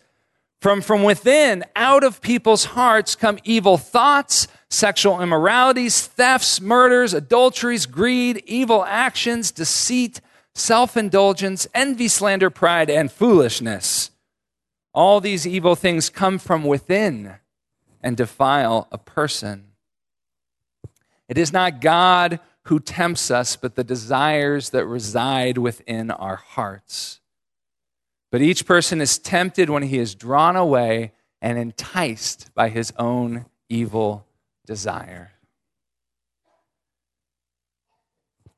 From, 0.61 0.81
from 0.81 1.03
within, 1.03 1.63
out 1.75 2.03
of 2.03 2.21
people's 2.21 2.65
hearts 2.65 3.15
come 3.15 3.39
evil 3.43 3.77
thoughts, 3.77 4.47
sexual 4.69 5.21
immoralities, 5.21 6.05
thefts, 6.05 6.59
murders, 6.59 7.13
adulteries, 7.13 7.85
greed, 7.85 8.43
evil 8.45 8.83
actions, 8.85 9.51
deceit, 9.51 10.19
self 10.53 10.97
indulgence, 10.97 11.67
envy, 11.73 12.07
slander, 12.07 12.49
pride, 12.49 12.89
and 12.89 13.11
foolishness. 13.11 14.11
All 14.93 15.21
these 15.21 15.45
evil 15.45 15.75
things 15.75 16.09
come 16.09 16.39
from 16.39 16.63
within 16.63 17.35
and 18.01 18.17
defile 18.17 18.87
a 18.91 18.97
person. 18.97 19.65
It 21.29 21.37
is 21.37 21.53
not 21.53 21.81
God 21.81 22.39
who 22.67 22.79
tempts 22.79 23.31
us, 23.31 23.55
but 23.55 23.75
the 23.75 23.83
desires 23.83 24.71
that 24.71 24.85
reside 24.85 25.57
within 25.57 26.11
our 26.11 26.35
hearts. 26.35 27.21
But 28.31 28.41
each 28.41 28.65
person 28.65 28.99
is 28.99 29.17
tempted 29.17 29.69
when 29.69 29.83
he 29.83 29.97
is 29.97 30.15
drawn 30.15 30.55
away 30.55 31.13
and 31.41 31.57
enticed 31.57 32.53
by 32.53 32.69
his 32.69 32.91
own 32.97 33.45
evil 33.69 34.25
desire. 34.65 35.31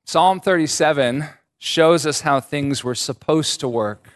Psalm 0.06 0.40
37 0.40 1.26
shows 1.60 2.08
us 2.08 2.22
how 2.22 2.40
things 2.40 2.84
were 2.84 2.96
supposed 2.96 3.60
to 3.60 3.68
work. 3.68 4.10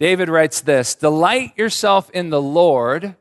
David 0.00 0.28
writes 0.28 0.60
this 0.60 0.96
Delight 0.96 1.52
yourself 1.56 2.10
in 2.10 2.30
the 2.30 2.42
Lord, 2.42 3.14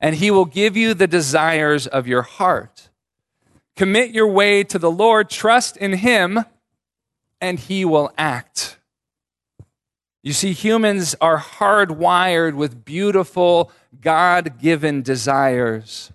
and 0.00 0.16
he 0.16 0.32
will 0.32 0.46
give 0.46 0.76
you 0.76 0.94
the 0.94 1.06
desires 1.06 1.86
of 1.86 2.08
your 2.08 2.22
heart. 2.22 2.87
Commit 3.78 4.10
your 4.10 4.26
way 4.26 4.64
to 4.64 4.76
the 4.76 4.90
Lord, 4.90 5.30
trust 5.30 5.76
in 5.76 5.92
him, 5.92 6.44
and 7.40 7.60
he 7.60 7.84
will 7.84 8.12
act. 8.18 8.76
You 10.20 10.32
see, 10.32 10.52
humans 10.52 11.14
are 11.20 11.38
hardwired 11.38 12.54
with 12.54 12.84
beautiful, 12.84 13.70
God 14.00 14.60
given 14.60 15.02
desires 15.02 16.12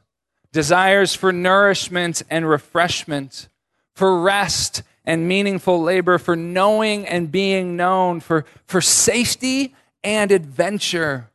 desires 0.52 1.16
for 1.16 1.32
nourishment 1.32 2.22
and 2.30 2.50
refreshment, 2.50 3.48
for 3.96 4.20
rest 4.20 4.84
and 5.06 5.26
meaningful 5.26 5.82
labor, 5.82 6.18
for 6.18 6.36
knowing 6.36 7.08
and 7.08 7.32
being 7.32 7.78
known, 7.78 8.20
for, 8.20 8.44
for 8.66 8.82
safety 8.82 9.74
and 10.04 10.34
adventure, 10.34 11.30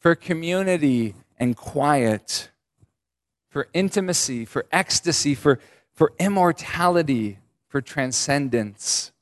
for 0.00 0.16
community 0.16 1.14
and 1.38 1.56
quiet, 1.56 2.50
for 3.52 3.68
intimacy, 3.74 4.46
for 4.46 4.64
ecstasy, 4.72 5.34
for, 5.34 5.60
for 5.92 6.14
immortality, 6.18 7.38
for 7.68 7.82
transcendence. 7.82 9.12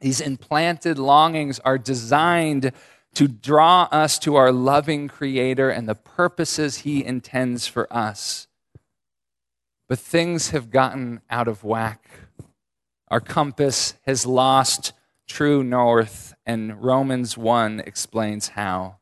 These 0.00 0.20
implanted 0.20 0.96
longings 0.96 1.58
are 1.64 1.76
designed 1.76 2.70
to 3.14 3.26
draw 3.26 3.88
us 3.90 4.16
to 4.20 4.36
our 4.36 4.52
loving 4.52 5.08
Creator 5.08 5.70
and 5.70 5.88
the 5.88 5.96
purposes 5.96 6.78
He 6.78 7.04
intends 7.04 7.66
for 7.66 7.92
us. 7.92 8.46
But 9.88 9.98
things 9.98 10.50
have 10.50 10.70
gotten 10.70 11.20
out 11.28 11.48
of 11.48 11.64
whack. 11.64 12.08
Our 13.08 13.20
compass 13.20 13.94
has 14.06 14.24
lost 14.24 14.92
true 15.26 15.64
north, 15.64 16.32
and 16.46 16.80
Romans 16.80 17.36
1 17.36 17.80
explains 17.80 18.50
how. 18.50 18.98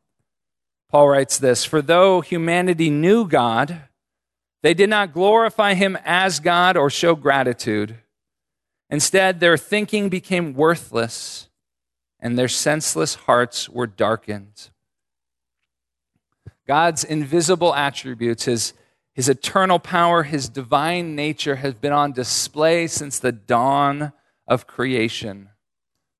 Paul 0.91 1.09
writes 1.09 1.39
this 1.39 1.67
For 1.67 1.83
though 1.83 2.23
humanity 2.23 2.89
knew 2.89 3.29
God, 3.29 3.83
they 4.63 4.75
did 4.75 4.91
not 4.91 5.13
glorify 5.13 5.75
him 5.75 5.97
as 6.05 6.41
God 6.41 6.77
or 6.77 6.91
show 6.91 7.15
gratitude. 7.15 7.97
Instead, 8.91 9.41
their 9.41 9.57
thinking 9.57 10.09
became 10.09 10.55
worthless, 10.55 11.49
and 12.19 12.39
their 12.39 12.49
senseless 12.49 13.15
hearts 13.15 13.69
were 13.69 13.87
darkened. 13.87 14.71
God's 16.67 17.05
invisible 17.05 17.75
attributes, 17.75 18.45
his, 18.45 18.75
His 19.15 19.29
eternal 19.29 19.81
power, 19.81 20.23
his 20.23 20.49
divine 20.49 21.17
nature 21.17 21.57
has 21.57 21.75
been 21.75 21.93
on 21.93 22.13
display 22.13 22.87
since 22.87 23.19
the 23.19 23.33
dawn 23.33 24.13
of 24.47 24.69
creation. 24.69 25.49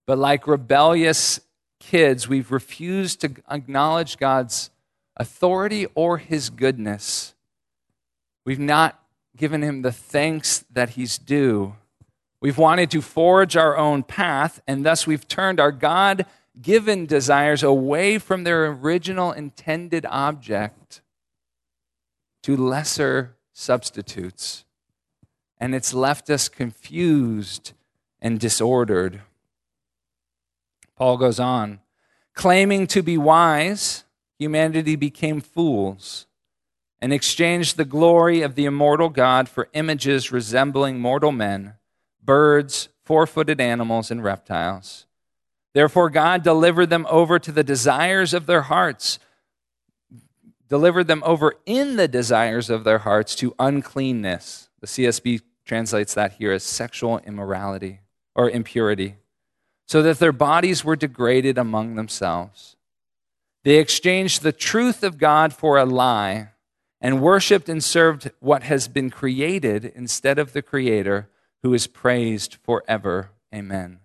But 0.05 0.19
like 0.19 0.49
rebellious 0.49 1.39
kids, 1.79 2.29
we've 2.29 2.51
refused 2.51 3.21
to 3.21 3.37
acknowledge 3.49 4.17
God's 4.17 4.71
authority 5.17 5.87
or 5.95 6.19
his 6.19 6.51
goodness. 6.51 7.35
We've 8.49 8.59
not 8.59 8.99
given 9.37 9.63
him 9.63 9.83
the 9.83 9.93
thanks 9.93 10.65
that 10.71 10.89
he's 10.97 11.19
due. 11.19 11.75
We've 12.41 12.57
wanted 12.57 12.91
to 12.93 13.03
forge 13.03 13.59
our 13.59 13.77
own 13.77 14.03
path, 14.05 14.63
and 14.67 14.87
thus 14.87 15.07
we've 15.07 15.29
turned 15.29 15.61
our 15.61 15.71
God 15.71 16.25
given 16.59 17.05
desires 17.05 17.63
away 17.63 18.17
from 18.17 18.45
their 18.45 18.69
original 18.69 19.33
intended 19.33 20.07
object 20.07 21.03
to 22.43 22.57
lesser 22.57 23.37
substitutes. 23.53 24.65
And 25.59 25.75
it's 25.75 25.93
left 25.93 26.31
us 26.31 26.49
confused 26.49 27.75
and 28.19 28.41
disordered. 28.41 29.21
Paul 30.97 31.19
goes 31.19 31.39
on 31.39 31.81
claiming 32.33 32.87
to 32.87 33.03
be 33.03 33.19
wise, 33.19 34.05
humanity 34.39 34.97
became 34.97 35.43
fools 35.43 36.28
and 37.01 37.13
exchanged 37.13 37.77
the 37.77 37.85
glory 37.85 38.43
of 38.43 38.55
the 38.55 38.65
immortal 38.65 39.09
God 39.09 39.49
for 39.49 39.69
images 39.73 40.33
resembling 40.33 40.99
mortal 40.99 41.33
men, 41.33 41.75
birds, 42.23 42.89
four 43.05 43.27
footed 43.27 43.61
animals, 43.61 44.11
and 44.11 44.23
reptiles. 44.23 45.07
Therefore, 45.75 46.11
God 46.11 46.43
delivered 46.43 46.91
them 46.91 47.07
over 47.09 47.39
to 47.39 47.53
the 47.53 47.63
desires 47.63 48.35
of 48.35 48.47
their 48.47 48.63
hearts, 48.63 49.19
delivered 50.69 51.07
them 51.07 51.23
over 51.25 51.55
in 51.67 51.97
the 51.97 52.09
desires 52.09 52.69
of 52.69 52.85
their 52.85 52.99
hearts 52.99 53.35
to 53.37 53.55
uncleanness. 53.59 54.69
The 54.81 54.87
CSB 54.87 55.43
translates 55.65 56.15
that 56.15 56.33
here 56.33 56.53
as 56.53 56.65
sexual 56.65 57.19
immorality 57.19 58.01
or 58.35 58.51
impurity, 58.51 59.17
so 59.87 60.03
that 60.03 60.19
their 60.19 60.33
bodies 60.33 60.85
were 60.85 60.97
degraded 60.97 61.59
among 61.59 61.95
themselves. 61.95 62.77
They 63.65 63.77
exchanged 63.77 64.43
the 64.43 64.53
truth 64.53 65.03
of 65.03 65.19
God 65.19 65.53
for 65.53 65.79
a 65.79 65.85
lie 65.85 66.51
and 67.01 67.23
worshiped 67.23 67.69
and 67.69 67.83
served 67.83 68.31
what 68.41 68.65
has 68.65 68.89
been 68.89 69.11
created 69.11 69.85
instead 69.85 70.39
of 70.39 70.53
the 70.53 70.63
Creator 70.63 71.29
who 71.63 71.75
is 71.75 71.87
praised 71.87 72.57
forever. 72.63 73.31
Amen. 73.55 74.01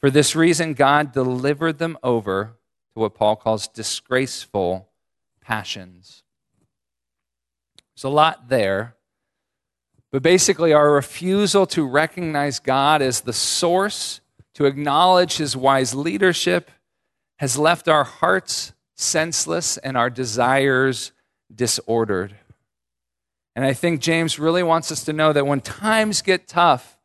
For 0.00 0.10
this 0.10 0.36
reason, 0.36 0.74
God 0.74 1.12
delivered 1.12 1.78
them 1.78 1.96
over 2.02 2.56
to 2.94 3.00
what 3.00 3.14
Paul 3.14 3.36
calls 3.36 3.68
disgraceful 3.68 4.88
passions. 5.40 6.22
There's 7.94 8.04
a 8.04 8.08
lot 8.08 8.48
there. 8.48 8.96
But 10.12 10.22
basically, 10.22 10.72
our 10.72 10.92
refusal 10.92 11.66
to 11.68 11.84
recognize 11.84 12.60
God 12.60 13.02
as 13.02 13.22
the 13.22 13.32
source, 13.32 14.20
to 14.54 14.66
acknowledge 14.66 15.38
his 15.38 15.56
wise 15.56 15.94
leadership, 15.94 16.70
has 17.38 17.58
left 17.58 17.88
our 17.88 18.04
hearts 18.04 18.72
senseless 18.94 19.76
and 19.78 19.96
our 19.96 20.10
desires 20.10 21.10
disordered. 21.54 22.34
And 23.56 23.64
I 23.64 23.72
think 23.72 24.00
James 24.00 24.38
really 24.38 24.62
wants 24.62 24.90
us 24.90 25.04
to 25.04 25.12
know 25.12 25.32
that 25.32 25.46
when 25.46 25.60
times 25.60 26.22
get 26.22 26.48
tough, 26.48 26.98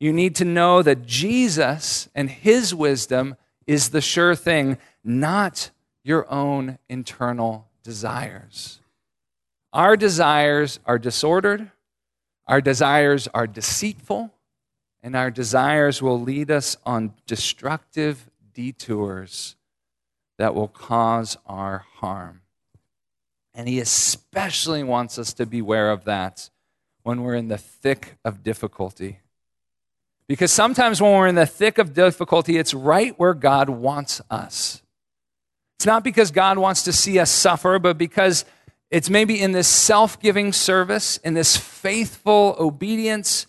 you 0.00 0.12
need 0.12 0.34
to 0.36 0.44
know 0.44 0.82
that 0.82 1.06
Jesus 1.06 2.08
and 2.14 2.28
his 2.28 2.74
wisdom 2.74 3.36
is 3.66 3.90
the 3.90 4.00
sure 4.00 4.34
thing, 4.34 4.78
not 5.02 5.70
your 6.02 6.30
own 6.30 6.78
internal 6.88 7.68
desires. 7.82 8.80
Our 9.72 9.96
desires 9.96 10.78
are 10.84 10.98
disordered, 10.98 11.70
our 12.46 12.60
desires 12.60 13.28
are 13.32 13.46
deceitful, 13.46 14.30
and 15.02 15.16
our 15.16 15.30
desires 15.30 16.02
will 16.02 16.20
lead 16.20 16.50
us 16.50 16.76
on 16.84 17.14
destructive 17.26 18.30
detours 18.52 19.56
that 20.38 20.54
will 20.54 20.68
cause 20.68 21.36
our 21.46 21.84
harm. 21.96 22.40
And 23.54 23.68
he 23.68 23.78
especially 23.80 24.82
wants 24.82 25.18
us 25.18 25.32
to 25.34 25.46
beware 25.46 25.90
of 25.90 26.04
that 26.04 26.50
when 27.02 27.22
we're 27.22 27.34
in 27.34 27.48
the 27.48 27.58
thick 27.58 28.16
of 28.24 28.42
difficulty. 28.42 29.20
Because 30.26 30.50
sometimes 30.50 31.00
when 31.00 31.12
we're 31.12 31.28
in 31.28 31.34
the 31.34 31.46
thick 31.46 31.78
of 31.78 31.92
difficulty, 31.92 32.56
it's 32.56 32.74
right 32.74 33.18
where 33.18 33.34
God 33.34 33.68
wants 33.68 34.20
us. 34.30 34.82
It's 35.78 35.86
not 35.86 36.02
because 36.02 36.30
God 36.30 36.58
wants 36.58 36.82
to 36.84 36.92
see 36.92 37.18
us 37.18 37.30
suffer, 37.30 37.78
but 37.78 37.98
because 37.98 38.44
it's 38.90 39.10
maybe 39.10 39.40
in 39.40 39.52
this 39.52 39.68
self 39.68 40.18
giving 40.20 40.52
service, 40.52 41.18
in 41.18 41.34
this 41.34 41.56
faithful 41.56 42.56
obedience, 42.58 43.46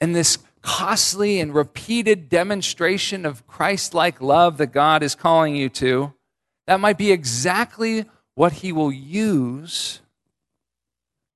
in 0.00 0.12
this 0.12 0.38
costly 0.62 1.38
and 1.38 1.54
repeated 1.54 2.28
demonstration 2.28 3.26
of 3.26 3.46
Christ 3.46 3.94
like 3.94 4.20
love 4.20 4.58
that 4.58 4.72
God 4.72 5.02
is 5.02 5.14
calling 5.14 5.54
you 5.54 5.68
to. 5.70 6.12
That 6.66 6.80
might 6.80 6.98
be 6.98 7.12
exactly 7.12 8.06
what 8.36 8.52
He 8.52 8.70
will 8.70 8.92
use 8.92 10.00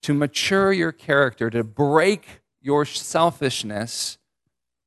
to 0.03 0.15
mature 0.15 0.73
your 0.73 0.93
character, 0.93 1.51
to 1.51 1.65
break 1.65 2.43
your 2.63 2.85
selfishness 2.85 4.19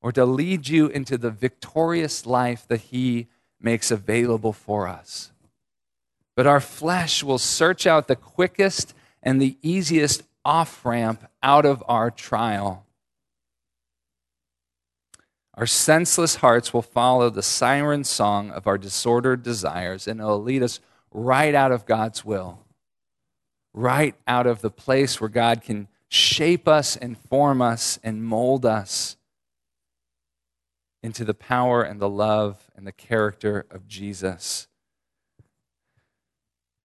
or 0.01 0.11
to 0.13 0.25
lead 0.25 0.67
you 0.69 0.87
into 0.87 1.17
the 1.17 1.31
victorious 1.31 2.25
life 2.25 2.65
that 2.69 2.81
He 2.81 3.27
makes 3.59 3.91
available 3.91 4.53
for 4.53 4.87
us. 4.87 5.31
But 6.35 6.47
our 6.47 6.61
flesh 6.61 7.23
will 7.23 7.37
search 7.37 7.85
out 7.85 8.07
the 8.07 8.15
quickest 8.15 8.93
and 9.21 9.41
the 9.41 9.57
easiest 9.61 10.23
off 10.45 10.85
ramp 10.85 11.25
out 11.41 11.65
of 11.65 11.83
our 11.87 12.11
trial. 12.11 12.85
Our 15.55 15.67
senseless 15.67 16.35
hearts 16.35 16.73
will 16.73 16.81
follow 16.81 17.29
the 17.29 17.43
siren 17.43 18.03
song 18.03 18.49
of 18.51 18.67
our 18.67 18.77
disordered 18.77 19.43
desires, 19.43 20.07
and 20.07 20.19
it 20.19 20.23
will 20.23 20.41
lead 20.41 20.63
us 20.63 20.79
right 21.13 21.55
out 21.55 21.71
of 21.71 21.85
God's 21.85 22.25
will, 22.25 22.59
right 23.73 24.15
out 24.27 24.47
of 24.47 24.61
the 24.61 24.71
place 24.71 25.21
where 25.21 25.29
God 25.29 25.61
can 25.61 25.87
shape 26.09 26.67
us 26.67 26.95
and 26.95 27.17
form 27.17 27.61
us 27.61 27.99
and 28.03 28.23
mold 28.23 28.65
us 28.65 29.17
into 31.01 31.25
the 31.25 31.33
power 31.33 31.83
and 31.83 31.99
the 31.99 32.09
love 32.09 32.71
and 32.75 32.85
the 32.87 32.91
character 32.91 33.65
of 33.69 33.87
Jesus. 33.87 34.67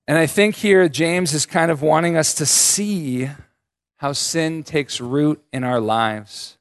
And 0.07 0.17
I 0.17 0.27
think 0.27 0.57
here 0.57 0.89
James 0.89 1.35
is 1.35 1.47
kind 1.47 1.71
of 1.71 1.83
wanting 1.83 2.17
us 2.17 2.35
to 2.35 2.47
see 2.47 3.31
how 3.97 4.13
sin 4.13 4.63
takes 4.63 5.01
root 5.01 5.43
in 5.53 5.65
our 5.65 5.81
lives. 5.81 6.57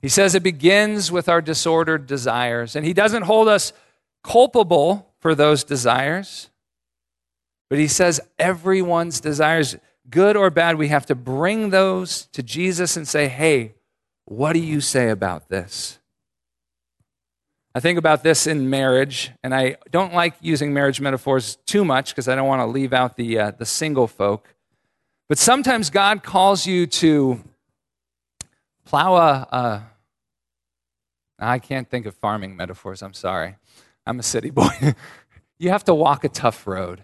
He 0.00 0.08
says 0.08 0.34
it 0.34 0.42
begins 0.42 1.10
with 1.10 1.28
our 1.28 1.42
disordered 1.42 2.06
desires, 2.06 2.76
and 2.76 2.86
he 2.86 2.94
doesn't 2.94 3.24
hold 3.24 3.48
us 3.48 3.72
culpable 4.22 5.12
for 5.20 5.34
those 5.34 5.64
desires. 5.64 6.50
But 7.68 7.78
he 7.78 7.88
says 7.88 8.20
everyone's 8.38 9.20
desires, 9.20 9.76
good 10.08 10.36
or 10.36 10.50
bad, 10.50 10.76
we 10.76 10.88
have 10.88 11.06
to 11.06 11.14
bring 11.14 11.70
those 11.70 12.26
to 12.32 12.42
Jesus 12.42 12.96
and 12.96 13.06
say, 13.06 13.28
hey, 13.28 13.74
what 14.24 14.54
do 14.54 14.58
you 14.58 14.80
say 14.80 15.10
about 15.10 15.48
this? 15.48 15.98
I 17.74 17.80
think 17.80 17.98
about 17.98 18.22
this 18.22 18.46
in 18.46 18.70
marriage, 18.70 19.30
and 19.42 19.54
I 19.54 19.76
don't 19.90 20.14
like 20.14 20.34
using 20.40 20.72
marriage 20.72 21.00
metaphors 21.00 21.56
too 21.66 21.84
much 21.84 22.10
because 22.10 22.26
I 22.26 22.34
don't 22.34 22.48
want 22.48 22.60
to 22.60 22.66
leave 22.66 22.92
out 22.92 23.16
the, 23.16 23.38
uh, 23.38 23.50
the 23.52 23.66
single 23.66 24.08
folk. 24.08 24.54
But 25.28 25.38
sometimes 25.38 25.90
God 25.90 26.22
calls 26.22 26.66
you 26.66 26.86
to 26.86 27.44
plow 28.84 29.16
a, 29.16 29.48
a. 29.52 29.82
I 31.38 31.58
can't 31.58 31.88
think 31.88 32.06
of 32.06 32.14
farming 32.16 32.56
metaphors, 32.56 33.02
I'm 33.02 33.14
sorry. 33.14 33.56
I'm 34.06 34.18
a 34.18 34.22
city 34.22 34.50
boy. 34.50 34.94
you 35.58 35.68
have 35.68 35.84
to 35.84 35.94
walk 35.94 36.24
a 36.24 36.28
tough 36.28 36.66
road. 36.66 37.02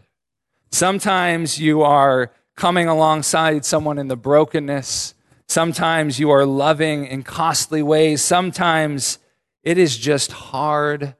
Sometimes 0.74 1.56
you 1.60 1.82
are 1.82 2.32
coming 2.56 2.88
alongside 2.88 3.64
someone 3.64 3.96
in 3.96 4.08
the 4.08 4.16
brokenness. 4.16 5.14
Sometimes 5.46 6.18
you 6.18 6.32
are 6.32 6.44
loving 6.44 7.06
in 7.06 7.22
costly 7.22 7.80
ways. 7.80 8.22
Sometimes 8.22 9.20
it 9.62 9.78
is 9.78 9.96
just 9.96 10.32
hard 10.32 11.14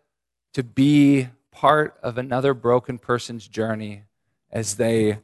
to 0.54 0.64
be 0.64 1.28
part 1.52 1.96
of 2.02 2.18
another 2.18 2.52
broken 2.52 2.98
person's 2.98 3.46
journey 3.46 4.02
as 4.50 4.74
they 4.74 5.18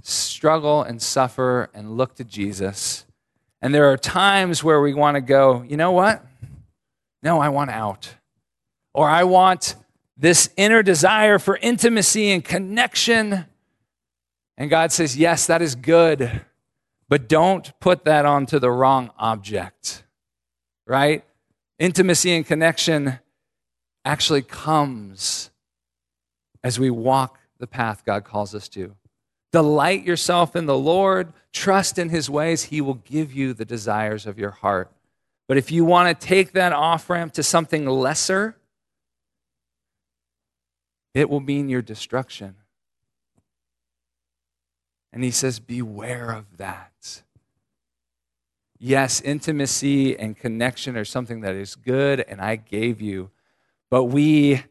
struggle 0.00 0.82
and 0.82 1.02
suffer 1.02 1.68
and 1.74 1.98
look 1.98 2.14
to 2.14 2.24
Jesus. 2.24 3.04
And 3.60 3.74
there 3.74 3.92
are 3.92 3.98
times 3.98 4.64
where 4.64 4.80
we 4.80 4.94
want 4.94 5.16
to 5.16 5.20
go, 5.20 5.60
you 5.68 5.76
know 5.76 5.92
what? 5.92 6.24
No, 7.22 7.40
I 7.40 7.50
want 7.50 7.72
out. 7.72 8.14
Or 8.94 9.06
I 9.06 9.24
want 9.24 9.76
this 10.16 10.50
inner 10.56 10.82
desire 10.82 11.38
for 11.38 11.56
intimacy 11.56 12.30
and 12.30 12.44
connection. 12.44 13.46
And 14.56 14.70
God 14.70 14.92
says, 14.92 15.16
yes, 15.16 15.46
that 15.46 15.62
is 15.62 15.74
good, 15.74 16.42
but 17.08 17.28
don't 17.28 17.72
put 17.80 18.04
that 18.04 18.24
onto 18.24 18.58
the 18.58 18.70
wrong 18.70 19.10
object, 19.18 20.04
right? 20.86 21.24
Intimacy 21.78 22.34
and 22.34 22.46
connection 22.46 23.18
actually 24.04 24.42
comes 24.42 25.50
as 26.62 26.78
we 26.78 26.90
walk 26.90 27.38
the 27.58 27.66
path 27.66 28.04
God 28.04 28.24
calls 28.24 28.54
us 28.54 28.68
to. 28.70 28.94
Delight 29.52 30.04
yourself 30.04 30.56
in 30.56 30.66
the 30.66 30.78
Lord, 30.78 31.32
trust 31.52 31.98
in 31.98 32.08
his 32.08 32.28
ways, 32.28 32.64
he 32.64 32.80
will 32.80 32.94
give 32.94 33.32
you 33.32 33.52
the 33.52 33.64
desires 33.64 34.26
of 34.26 34.38
your 34.38 34.50
heart. 34.50 34.90
But 35.46 35.56
if 35.56 35.70
you 35.70 35.84
want 35.84 36.08
to 36.08 36.26
take 36.26 36.52
that 36.52 36.72
off 36.72 37.08
ramp 37.10 37.34
to 37.34 37.42
something 37.42 37.86
lesser, 37.86 38.56
it 41.14 41.30
will 41.30 41.40
mean 41.40 41.68
your 41.68 41.82
destruction. 41.82 42.56
And 45.12 45.22
he 45.22 45.30
says, 45.30 45.60
Beware 45.60 46.32
of 46.32 46.56
that. 46.58 47.22
Yes, 48.78 49.20
intimacy 49.20 50.18
and 50.18 50.36
connection 50.36 50.96
are 50.96 51.04
something 51.04 51.40
that 51.42 51.54
is 51.54 51.76
good, 51.76 52.20
and 52.20 52.40
I 52.40 52.56
gave 52.56 53.00
you. 53.00 53.30
But 53.88 54.04
we 54.04 54.64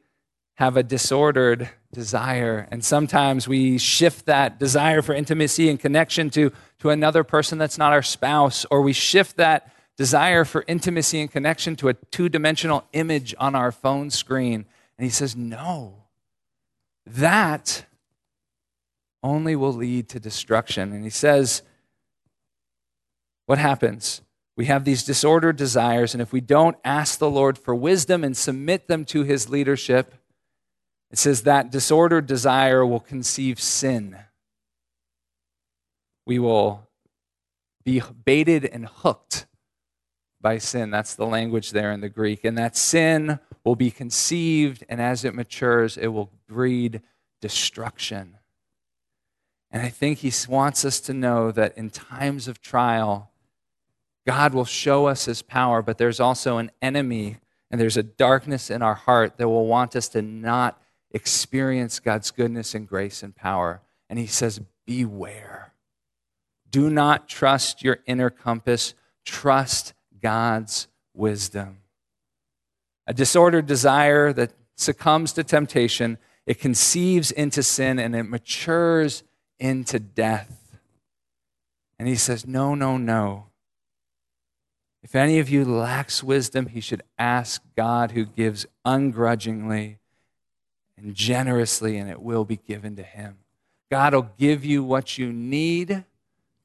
have 0.56 0.78
a 0.78 0.84
disordered 0.84 1.70
desire. 1.94 2.68
And 2.70 2.84
sometimes 2.84 3.48
we 3.48 3.78
shift 3.78 4.26
that 4.26 4.60
desire 4.60 5.02
for 5.02 5.16
intimacy 5.16 5.70
and 5.70 5.80
connection 5.80 6.30
to, 6.32 6.52
to 6.80 6.90
another 6.90 7.24
person 7.24 7.58
that's 7.58 7.78
not 7.78 7.94
our 7.94 8.04
spouse, 8.04 8.66
or 8.70 8.82
we 8.82 8.94
shift 8.94 9.38
that 9.38 9.74
desire 9.98 10.44
for 10.44 10.64
intimacy 10.68 11.22
and 11.22 11.32
connection 11.32 11.76
to 11.78 11.90
a 11.90 11.94
two 11.94 12.30
dimensional 12.30 12.84
image 12.94 13.34
on 13.40 13.56
our 13.56 13.72
phone 13.72 14.10
screen. 14.10 14.66
And 14.98 15.06
he 15.06 15.10
says, 15.10 15.36
No, 15.36 16.03
that 17.06 17.86
only 19.22 19.56
will 19.56 19.74
lead 19.74 20.10
to 20.10 20.20
destruction. 20.20 20.92
And 20.92 21.04
he 21.04 21.10
says, 21.10 21.62
What 23.46 23.58
happens? 23.58 24.22
We 24.56 24.66
have 24.66 24.86
these 24.86 25.04
disordered 25.04 25.56
desires, 25.56 26.14
and 26.14 26.22
if 26.22 26.32
we 26.32 26.42
don't 26.42 26.78
ask 26.86 27.18
the 27.18 27.30
Lord 27.30 27.58
for 27.58 27.74
wisdom 27.74 28.24
and 28.24 28.38
submit 28.38 28.88
them 28.88 29.04
to 29.06 29.24
his 29.24 29.50
leadership, 29.50 30.14
it 31.10 31.18
says 31.18 31.44
that 31.44 31.72
disordered 31.72 32.28
desire 32.28 32.86
will 32.86 33.00
conceive 33.00 33.60
sin. 33.60 34.18
We 36.26 36.38
will 36.38 36.88
be 37.84 38.02
baited 38.26 38.66
and 38.66 38.88
hooked 38.88 39.46
by 40.44 40.60
sin. 40.60 40.92
That's 40.92 41.16
the 41.16 41.26
language 41.26 41.72
there 41.72 41.92
in 41.92 42.02
the 42.02 42.10
Greek. 42.10 42.44
And 42.44 42.56
that 42.60 42.78
sin 42.78 43.40
will 43.64 43.76
be 43.76 43.90
conceived, 43.90 44.84
and 44.88 45.02
as 45.02 45.26
it 45.26 45.34
matures, 45.34 45.98
it 45.98 46.08
will 46.08 46.30
breed 46.48 47.02
destruction. 47.42 48.38
And 49.72 49.82
I 49.82 49.90
think 49.90 50.20
he 50.20 50.32
wants 50.48 50.86
us 50.86 51.00
to 51.00 51.14
know 51.14 51.52
that 51.52 51.76
in 51.76 51.90
times 51.90 52.48
of 52.48 52.62
trial, 52.62 53.32
God 54.28 54.54
will 54.54 54.66
show 54.66 55.08
us 55.08 55.26
his 55.26 55.42
power, 55.42 55.82
but 55.82 55.98
there's 55.98 56.20
also 56.20 56.58
an 56.58 56.70
enemy 56.82 57.38
and 57.72 57.82
there's 57.82 57.98
a 57.98 58.04
darkness 58.04 58.70
in 58.70 58.84
our 58.84 58.94
heart 58.94 59.38
that 59.38 59.50
will 59.50 59.66
want 59.66 59.96
us 59.96 60.08
to 60.10 60.22
not 60.22 60.80
experience 61.10 62.00
God's 62.00 62.30
goodness 62.30 62.76
and 62.76 62.88
grace 62.88 63.24
and 63.24 63.36
power. 63.36 63.82
And 64.10 64.20
he 64.20 64.28
says, 64.28 64.62
Beware. 64.86 65.74
Do 66.70 66.90
not 66.90 67.28
trust 67.28 67.84
your 67.84 68.00
inner 68.06 68.30
compass, 68.30 68.94
trust 69.26 69.94
God's 70.24 70.88
wisdom. 71.14 71.80
A 73.06 73.14
disordered 73.14 73.68
desire 73.68 74.34
that 74.34 74.54
succumbs 74.76 75.34
to 75.34 75.44
temptation, 75.44 76.18
it 76.48 76.60
conceives 76.60 77.32
into 77.32 77.62
sin 77.62 78.00
and 78.00 78.16
it 78.16 78.24
matures 78.24 79.24
into 79.60 80.00
death. 80.00 80.80
And 82.00 82.08
he 82.08 82.16
says, 82.16 82.48
No, 82.48 82.74
no, 82.74 82.98
no. 82.98 83.48
If 85.04 85.16
any 85.16 85.40
of 85.40 85.50
you 85.50 85.66
lacks 85.66 86.24
wisdom, 86.24 86.68
he 86.68 86.80
should 86.80 87.04
ask 87.20 87.62
God 87.76 88.12
who 88.12 88.26
gives 88.26 88.66
ungrudgingly 88.86 90.00
and 90.98 91.14
generously, 91.14 91.98
and 91.98 92.10
it 92.10 92.22
will 92.22 92.46
be 92.46 92.56
given 92.56 92.96
to 92.96 93.04
him. 93.04 93.40
God 93.92 94.14
will 94.14 94.30
give 94.38 94.64
you 94.64 94.84
what 94.84 95.18
you 95.18 95.34
need 95.34 96.06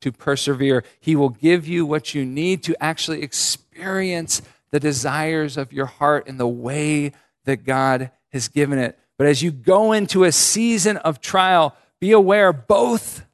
to 0.01 0.13
persevere. 0.13 0.85
He 1.01 1.17
will 1.17 1.31
give 1.31 1.67
you 1.67 1.85
what 1.85 2.15
you 2.15 2.25
need 2.25 2.63
to 2.65 2.83
actually 2.83 3.23
experience 3.23 4.43
the 4.71 4.81
desires 4.81 5.57
of 5.57 5.73
your 5.73 5.87
heart 5.87 6.27
in 6.27 6.37
the 6.37 6.49
way 6.49 7.13
that 7.45 7.65
God 7.65 8.11
has 8.33 8.49
given 8.49 8.79
it. 8.79 8.99
But 9.17 9.27
as 9.27 9.43
you 9.43 9.51
go 9.51 9.93
into 9.93 10.25
a 10.25 10.33
season 10.33 10.97
of 10.99 11.21
trial, 11.21 11.75
be 12.01 12.13
aware 12.13 12.53
both 12.53 13.25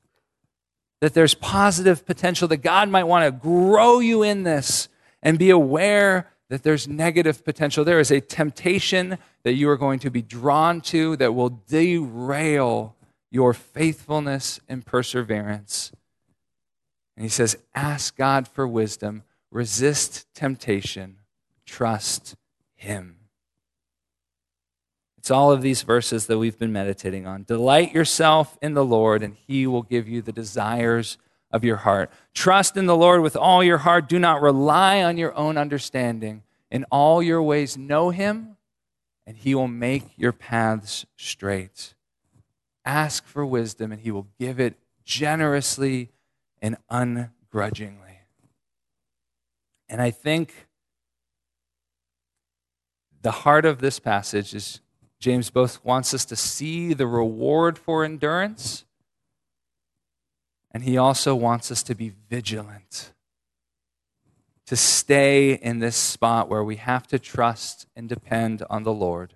that 1.00 1.12
there's 1.12 1.34
positive 1.34 2.06
potential, 2.06 2.48
that 2.48 2.58
God 2.58 2.88
might 2.88 3.04
want 3.04 3.26
to 3.26 3.30
grow 3.30 3.98
you 3.98 4.22
in 4.22 4.44
this, 4.44 4.88
and 5.22 5.38
be 5.38 5.50
aware 5.50 6.30
that 6.48 6.62
there's 6.62 6.86
negative 6.88 7.44
potential. 7.44 7.84
There 7.84 8.00
is 8.00 8.10
a 8.10 8.20
temptation 8.20 9.18
that 9.42 9.54
you 9.54 9.68
are 9.68 9.76
going 9.76 9.98
to 10.00 10.10
be 10.10 10.22
drawn 10.22 10.80
to 10.82 11.16
that 11.16 11.34
will 11.34 11.60
derail 11.68 12.94
your 13.30 13.52
faithfulness 13.52 14.60
and 14.68 14.86
perseverance. 14.86 15.92
And 17.16 17.24
he 17.24 17.30
says, 17.30 17.56
Ask 17.74 18.16
God 18.16 18.48
for 18.48 18.66
wisdom, 18.66 19.22
resist 19.50 20.26
temptation, 20.34 21.18
trust 21.66 22.36
Him. 22.74 23.16
It's 25.18 25.30
all 25.30 25.52
of 25.52 25.62
these 25.62 25.82
verses 25.82 26.26
that 26.26 26.38
we've 26.38 26.58
been 26.58 26.72
meditating 26.72 27.26
on. 27.26 27.44
Delight 27.44 27.94
yourself 27.94 28.58
in 28.60 28.74
the 28.74 28.84
Lord, 28.84 29.22
and 29.22 29.36
He 29.46 29.66
will 29.66 29.82
give 29.82 30.06
you 30.06 30.20
the 30.20 30.32
desires 30.32 31.16
of 31.50 31.64
your 31.64 31.76
heart. 31.76 32.10
Trust 32.34 32.76
in 32.76 32.86
the 32.86 32.96
Lord 32.96 33.22
with 33.22 33.36
all 33.36 33.62
your 33.62 33.78
heart. 33.78 34.08
Do 34.08 34.18
not 34.18 34.42
rely 34.42 35.02
on 35.02 35.16
your 35.16 35.34
own 35.36 35.56
understanding. 35.56 36.42
In 36.68 36.84
all 36.90 37.22
your 37.22 37.40
ways, 37.40 37.78
know 37.78 38.10
him, 38.10 38.56
and 39.26 39.36
he 39.36 39.54
will 39.54 39.68
make 39.68 40.02
your 40.16 40.32
paths 40.32 41.06
straight. 41.16 41.94
Ask 42.84 43.24
for 43.24 43.46
wisdom, 43.46 43.92
and 43.92 44.00
he 44.00 44.10
will 44.10 44.26
give 44.38 44.58
it 44.58 44.74
generously 45.04 46.10
and 46.64 46.78
ungrudgingly. 46.88 48.20
And 49.86 50.00
I 50.00 50.10
think 50.10 50.66
the 53.20 53.30
heart 53.30 53.66
of 53.66 53.82
this 53.82 53.98
passage 53.98 54.54
is 54.54 54.80
James 55.20 55.50
both 55.50 55.84
wants 55.84 56.14
us 56.14 56.24
to 56.24 56.36
see 56.36 56.94
the 56.94 57.06
reward 57.06 57.76
for 57.76 58.02
endurance 58.02 58.86
and 60.70 60.84
he 60.84 60.96
also 60.96 61.34
wants 61.34 61.70
us 61.70 61.82
to 61.82 61.94
be 61.94 62.14
vigilant, 62.30 63.12
to 64.64 64.74
stay 64.74 65.52
in 65.52 65.80
this 65.80 65.96
spot 65.96 66.48
where 66.48 66.64
we 66.64 66.76
have 66.76 67.06
to 67.08 67.18
trust 67.18 67.86
and 67.94 68.08
depend 68.08 68.62
on 68.70 68.84
the 68.84 68.92
Lord 68.92 69.34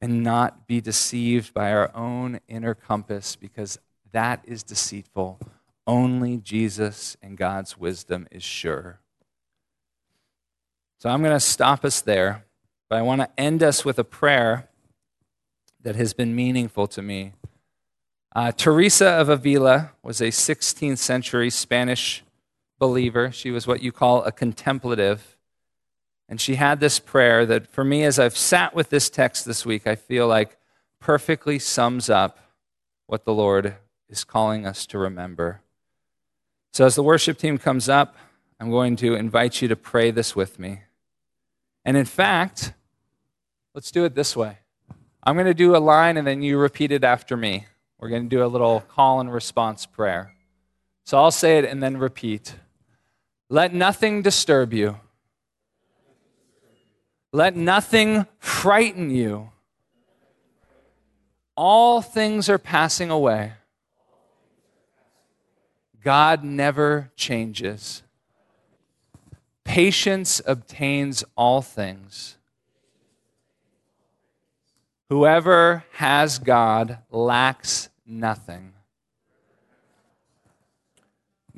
and 0.00 0.22
not 0.22 0.68
be 0.68 0.80
deceived 0.80 1.52
by 1.52 1.72
our 1.72 1.90
own 1.96 2.38
inner 2.46 2.74
compass 2.74 3.34
because 3.34 3.80
that 4.12 4.42
is 4.44 4.62
deceitful. 4.62 5.40
Only 5.86 6.36
Jesus 6.36 7.16
and 7.22 7.36
God's 7.36 7.76
wisdom 7.76 8.28
is 8.30 8.42
sure. 8.42 9.00
So 11.00 11.10
I'm 11.10 11.22
going 11.22 11.34
to 11.34 11.40
stop 11.40 11.84
us 11.84 12.00
there, 12.00 12.44
but 12.88 12.98
I 12.98 13.02
want 13.02 13.20
to 13.20 13.28
end 13.36 13.62
us 13.62 13.84
with 13.84 13.98
a 13.98 14.04
prayer 14.04 14.68
that 15.82 15.96
has 15.96 16.12
been 16.12 16.36
meaningful 16.36 16.86
to 16.86 17.02
me 17.02 17.32
uh, 18.34 18.50
Teresa 18.50 19.08
of 19.08 19.28
Avila 19.28 19.90
was 20.02 20.22
a 20.22 20.28
16th 20.28 20.96
century 20.96 21.50
Spanish 21.50 22.24
believer. 22.78 23.30
She 23.30 23.50
was 23.50 23.66
what 23.66 23.82
you 23.82 23.92
call 23.92 24.24
a 24.24 24.32
contemplative. 24.32 25.36
And 26.30 26.40
she 26.40 26.54
had 26.54 26.80
this 26.80 26.98
prayer 26.98 27.44
that, 27.44 27.66
for 27.66 27.84
me, 27.84 28.04
as 28.04 28.18
I've 28.18 28.36
sat 28.36 28.74
with 28.74 28.88
this 28.88 29.10
text 29.10 29.44
this 29.44 29.66
week, 29.66 29.86
I 29.86 29.96
feel 29.96 30.26
like 30.26 30.56
perfectly 30.98 31.58
sums 31.58 32.08
up 32.08 32.38
what 33.06 33.26
the 33.26 33.34
Lord 33.34 33.76
is 34.12 34.24
calling 34.24 34.66
us 34.66 34.86
to 34.86 34.98
remember. 34.98 35.62
So, 36.72 36.86
as 36.86 36.94
the 36.94 37.02
worship 37.02 37.38
team 37.38 37.58
comes 37.58 37.88
up, 37.88 38.14
I'm 38.60 38.70
going 38.70 38.94
to 38.96 39.14
invite 39.14 39.60
you 39.60 39.68
to 39.68 39.76
pray 39.76 40.10
this 40.10 40.36
with 40.36 40.58
me. 40.58 40.82
And 41.84 41.96
in 41.96 42.04
fact, 42.04 42.74
let's 43.74 43.90
do 43.90 44.04
it 44.04 44.14
this 44.14 44.36
way 44.36 44.58
I'm 45.24 45.34
going 45.34 45.46
to 45.46 45.54
do 45.54 45.74
a 45.74 45.78
line 45.78 46.16
and 46.16 46.26
then 46.26 46.42
you 46.42 46.58
repeat 46.58 46.92
it 46.92 47.04
after 47.04 47.36
me. 47.36 47.66
We're 47.98 48.08
going 48.08 48.24
to 48.24 48.28
do 48.28 48.44
a 48.44 48.46
little 48.46 48.80
call 48.80 49.20
and 49.20 49.32
response 49.32 49.86
prayer. 49.86 50.34
So 51.04 51.18
I'll 51.18 51.30
say 51.30 51.58
it 51.58 51.64
and 51.64 51.82
then 51.82 51.96
repeat. 51.96 52.54
Let 53.48 53.74
nothing 53.74 54.22
disturb 54.22 54.72
you. 54.72 54.98
Let 57.32 57.56
nothing 57.56 58.26
frighten 58.38 59.10
you. 59.10 59.50
All 61.56 62.02
things 62.02 62.48
are 62.48 62.58
passing 62.58 63.10
away. 63.10 63.52
God 66.02 66.42
never 66.42 67.10
changes. 67.16 68.02
Patience 69.64 70.42
obtains 70.46 71.22
all 71.36 71.62
things. 71.62 72.36
Whoever 75.08 75.84
has 75.92 76.38
God 76.38 76.98
lacks 77.10 77.88
nothing. 78.06 78.72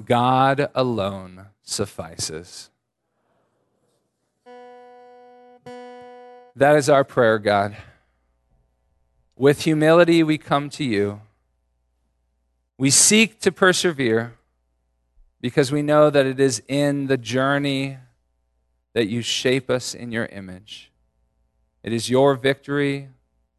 God 0.05 0.69
alone 0.75 1.47
suffices. 1.63 2.71
That 6.57 6.77
is 6.77 6.89
our 6.89 7.05
prayer, 7.05 7.39
God. 7.39 7.77
With 9.37 9.63
humility, 9.63 10.23
we 10.23 10.39
come 10.39 10.69
to 10.71 10.85
you. 10.85 11.21
We 12.77 12.91
seek 12.91 13.41
to 13.41 13.53
persevere 13.53 14.35
because 15.41 15.71
we 15.71 15.83
know 15.83 16.11
that 16.11 16.27
it 16.27 16.41
is 16.41 16.63
in 16.69 17.07
the 17.07 17.17
journey 17.17 17.99
that 18.95 19.09
you 19.09 19.23
shape 19.23 19.69
us 19.71 19.95
in 19.95 20.11
your 20.11 20.27
image. 20.27 20.91
It 21.83 21.93
is 21.93 22.09
your 22.09 22.35
victory, 22.35 23.09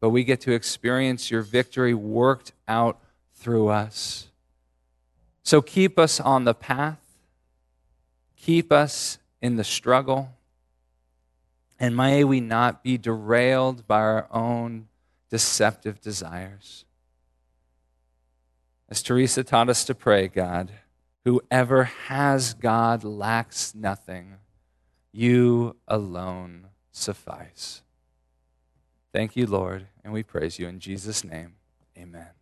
but 0.00 0.10
we 0.10 0.24
get 0.24 0.40
to 0.42 0.52
experience 0.52 1.30
your 1.30 1.42
victory 1.42 1.94
worked 1.94 2.52
out 2.66 2.98
through 3.34 3.68
us. 3.68 4.28
So 5.42 5.62
keep 5.62 5.98
us 5.98 6.18
on 6.18 6.44
the 6.44 6.54
path, 6.54 6.98
keep 8.36 8.72
us 8.72 9.18
in 9.40 9.56
the 9.56 9.64
struggle, 9.64 10.30
and 11.78 11.96
may 11.96 12.24
we 12.24 12.40
not 12.40 12.82
be 12.82 12.98
derailed 12.98 13.86
by 13.86 14.00
our 14.00 14.26
own 14.32 14.88
deceptive 15.30 16.00
desires. 16.00 16.85
As 18.88 19.02
Teresa 19.02 19.42
taught 19.42 19.68
us 19.68 19.84
to 19.84 19.94
pray, 19.94 20.28
God, 20.28 20.70
whoever 21.24 21.84
has 21.84 22.54
God 22.54 23.02
lacks 23.02 23.74
nothing. 23.74 24.36
You 25.12 25.76
alone 25.88 26.68
suffice. 26.92 27.82
Thank 29.12 29.34
you, 29.34 29.46
Lord, 29.46 29.86
and 30.04 30.12
we 30.12 30.22
praise 30.22 30.58
you 30.58 30.68
in 30.68 30.78
Jesus' 30.78 31.24
name. 31.24 31.54
Amen. 31.98 32.35